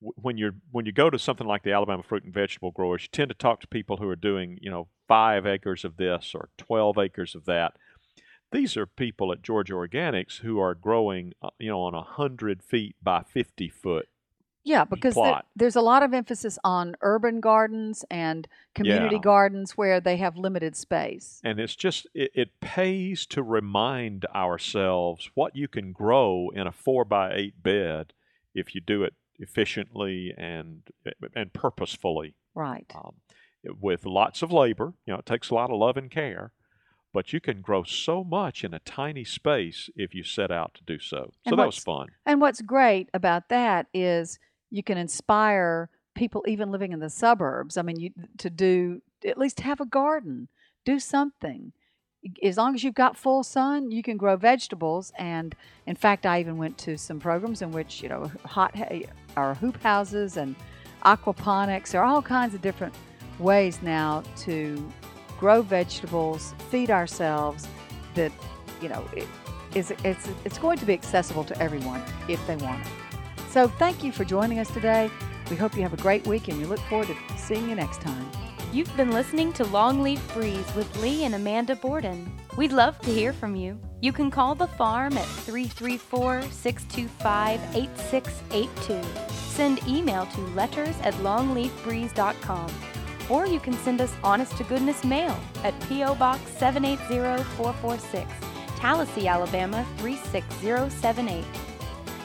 When 0.00 0.38
you're 0.38 0.54
when 0.70 0.86
you 0.86 0.92
go 0.92 1.10
to 1.10 1.18
something 1.18 1.46
like 1.46 1.64
the 1.64 1.72
Alabama 1.72 2.04
Fruit 2.04 2.22
and 2.22 2.32
Vegetable 2.32 2.70
Growers, 2.70 3.02
you 3.02 3.08
tend 3.10 3.30
to 3.30 3.34
talk 3.34 3.60
to 3.60 3.66
people 3.66 3.96
who 3.96 4.08
are 4.08 4.14
doing, 4.14 4.58
you 4.60 4.70
know, 4.70 4.86
five 5.08 5.44
acres 5.44 5.84
of 5.84 5.96
this 5.96 6.32
or 6.34 6.50
twelve 6.56 6.98
acres 6.98 7.34
of 7.34 7.46
that. 7.46 7.72
These 8.50 8.76
are 8.76 8.86
people 8.86 9.32
at 9.32 9.42
Georgia 9.42 9.74
Organics 9.74 10.38
who 10.40 10.58
are 10.58 10.74
growing, 10.74 11.34
uh, 11.42 11.50
you 11.58 11.68
know, 11.68 11.80
on 11.80 11.94
a 11.94 12.02
hundred 12.02 12.62
feet 12.62 12.96
by 13.02 13.22
fifty 13.22 13.68
foot 13.68 14.08
Yeah, 14.64 14.84
because 14.84 15.14
there, 15.14 15.42
there's 15.56 15.76
a 15.76 15.80
lot 15.80 16.02
of 16.02 16.12
emphasis 16.14 16.58
on 16.64 16.96
urban 17.00 17.40
gardens 17.40 18.04
and 18.10 18.48
community 18.74 19.16
Yeah. 19.16 19.20
gardens 19.20 19.72
where 19.72 20.00
they 20.00 20.16
have 20.16 20.36
limited 20.36 20.76
space. 20.76 21.40
And 21.44 21.58
it's 21.60 21.76
just, 21.76 22.06
it, 22.14 22.30
it 22.34 22.60
pays 22.60 23.24
to 23.26 23.42
remind 23.42 24.26
ourselves 24.34 25.30
what 25.34 25.54
you 25.56 25.68
can 25.68 25.92
grow 25.92 26.50
in 26.54 26.66
a 26.66 26.72
four 26.72 27.04
by 27.04 27.32
eight 27.34 27.62
bed 27.62 28.12
if 28.54 28.74
you 28.74 28.80
do 28.80 29.02
it 29.04 29.14
efficiently 29.38 30.34
and, 30.36 30.82
and 31.34 31.52
purposefully 31.52 32.34
Right. 32.54 32.90
um, 32.94 33.14
with 33.80 34.04
lots 34.04 34.42
of 34.42 34.52
labor. 34.52 34.94
You 35.06 35.12
know, 35.14 35.18
it 35.20 35.26
takes 35.26 35.50
a 35.50 35.54
lot 35.54 35.70
of 35.70 35.78
love 35.78 35.96
and 35.96 36.10
care, 36.10 36.52
but 37.12 37.32
you 37.32 37.40
can 37.40 37.60
grow 37.60 37.82
so 37.82 38.22
much 38.22 38.64
in 38.64 38.74
a 38.74 38.78
tiny 38.80 39.24
space 39.24 39.88
if 39.96 40.14
you 40.14 40.22
set 40.22 40.50
out 40.50 40.74
to 40.74 40.84
do 40.84 40.98
so. 40.98 41.32
So 41.46 41.52
And 41.52 41.58
that 41.58 41.66
was 41.66 41.78
fun. 41.78 42.08
And 42.26 42.40
what's 42.40 42.60
great 42.60 43.08
about 43.14 43.48
that 43.48 43.86
is 43.94 44.38
you 44.70 44.82
can 44.82 44.98
inspire 44.98 45.90
people 46.14 46.44
even 46.46 46.70
living 46.70 46.92
in 46.92 47.00
the 47.00 47.10
suburbs. 47.10 47.76
I 47.76 47.82
mean, 47.82 47.98
you 47.98 48.10
to 48.38 48.50
do 48.50 49.00
at 49.24 49.38
least 49.38 49.60
have 49.60 49.80
a 49.80 49.86
garden, 49.86 50.48
do 50.84 50.98
something. 50.98 51.72
As 52.42 52.56
long 52.56 52.74
as 52.74 52.82
you've 52.82 52.94
got 52.94 53.16
full 53.16 53.44
sun, 53.44 53.90
you 53.90 54.02
can 54.02 54.16
grow 54.16 54.36
vegetables. 54.36 55.12
And 55.16 55.54
in 55.86 55.94
fact, 55.94 56.26
I 56.26 56.40
even 56.40 56.58
went 56.58 56.76
to 56.78 56.98
some 56.98 57.20
programs 57.20 57.62
in 57.62 57.70
which 57.70 58.02
you 58.02 58.08
know 58.08 58.30
hot 58.44 58.76
ha- 58.76 59.02
or 59.36 59.54
hoop 59.54 59.80
houses 59.82 60.36
and 60.36 60.56
aquaponics. 61.04 61.92
There 61.92 62.02
are 62.02 62.04
all 62.04 62.22
kinds 62.22 62.54
of 62.54 62.60
different 62.60 62.94
ways 63.38 63.80
now 63.82 64.24
to 64.38 64.92
grow 65.38 65.62
vegetables, 65.62 66.54
feed 66.70 66.90
ourselves. 66.90 67.66
That 68.14 68.32
you 68.82 68.88
know 68.88 69.08
it, 69.14 69.28
is 69.74 69.92
it's 70.04 70.28
it's 70.44 70.58
going 70.58 70.78
to 70.78 70.86
be 70.86 70.92
accessible 70.92 71.44
to 71.44 71.58
everyone 71.60 72.02
if 72.28 72.44
they 72.46 72.56
want 72.56 72.80
it. 72.80 72.92
So 73.50 73.68
thank 73.68 74.04
you 74.04 74.12
for 74.12 74.24
joining 74.24 74.58
us 74.58 74.70
today. 74.70 75.10
We 75.50 75.56
hope 75.56 75.74
you 75.74 75.82
have 75.82 75.94
a 75.94 76.02
great 76.02 76.26
week 76.26 76.48
and 76.48 76.58
we 76.58 76.64
look 76.64 76.80
forward 76.80 77.08
to 77.08 77.38
seeing 77.38 77.68
you 77.68 77.74
next 77.74 78.00
time. 78.00 78.30
You've 78.70 78.94
been 78.98 79.12
listening 79.12 79.54
to 79.54 79.64
Longleaf 79.64 80.20
Breeze 80.34 80.74
with 80.74 80.94
Lee 81.00 81.24
and 81.24 81.34
Amanda 81.34 81.74
Borden. 81.74 82.30
We'd 82.58 82.72
love 82.72 82.98
to 83.00 83.10
hear 83.10 83.32
from 83.32 83.56
you. 83.56 83.80
You 84.02 84.12
can 84.12 84.30
call 84.30 84.54
the 84.54 84.66
farm 84.66 85.16
at 85.16 85.24
334 85.24 86.42
625 86.42 87.60
8682. 87.74 89.02
Send 89.32 89.86
email 89.88 90.26
to 90.26 90.40
letters 90.48 90.96
at 91.02 91.14
longleafbreeze.com. 91.14 92.68
Or 93.28 93.46
you 93.46 93.60
can 93.60 93.74
send 93.74 94.00
us 94.00 94.14
honest 94.24 94.56
to 94.56 94.64
goodness 94.64 95.04
mail 95.04 95.38
at 95.62 95.78
P.O. 95.88 96.14
Box 96.14 96.40
780446, 96.58 98.30
Tallassee, 98.76 99.28
Alabama 99.28 99.84
36078. 99.98 101.44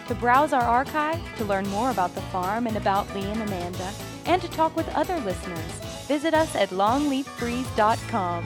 To 0.07 0.15
browse 0.15 0.53
our 0.53 0.61
archive, 0.61 1.19
to 1.37 1.45
learn 1.45 1.67
more 1.69 1.91
about 1.91 2.13
the 2.15 2.21
farm 2.21 2.67
and 2.67 2.77
about 2.77 3.13
Lee 3.15 3.23
and 3.23 3.41
Amanda, 3.41 3.91
and 4.25 4.41
to 4.41 4.49
talk 4.49 4.75
with 4.75 4.87
other 4.95 5.17
listeners, 5.19 5.71
visit 6.07 6.33
us 6.33 6.55
at 6.55 6.69
longleafbreeze.com. 6.69 8.43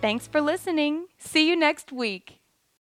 Thanks 0.00 0.26
for 0.26 0.40
listening. 0.40 1.06
See 1.18 1.48
you 1.48 1.54
next 1.54 1.92
week. 1.92 2.41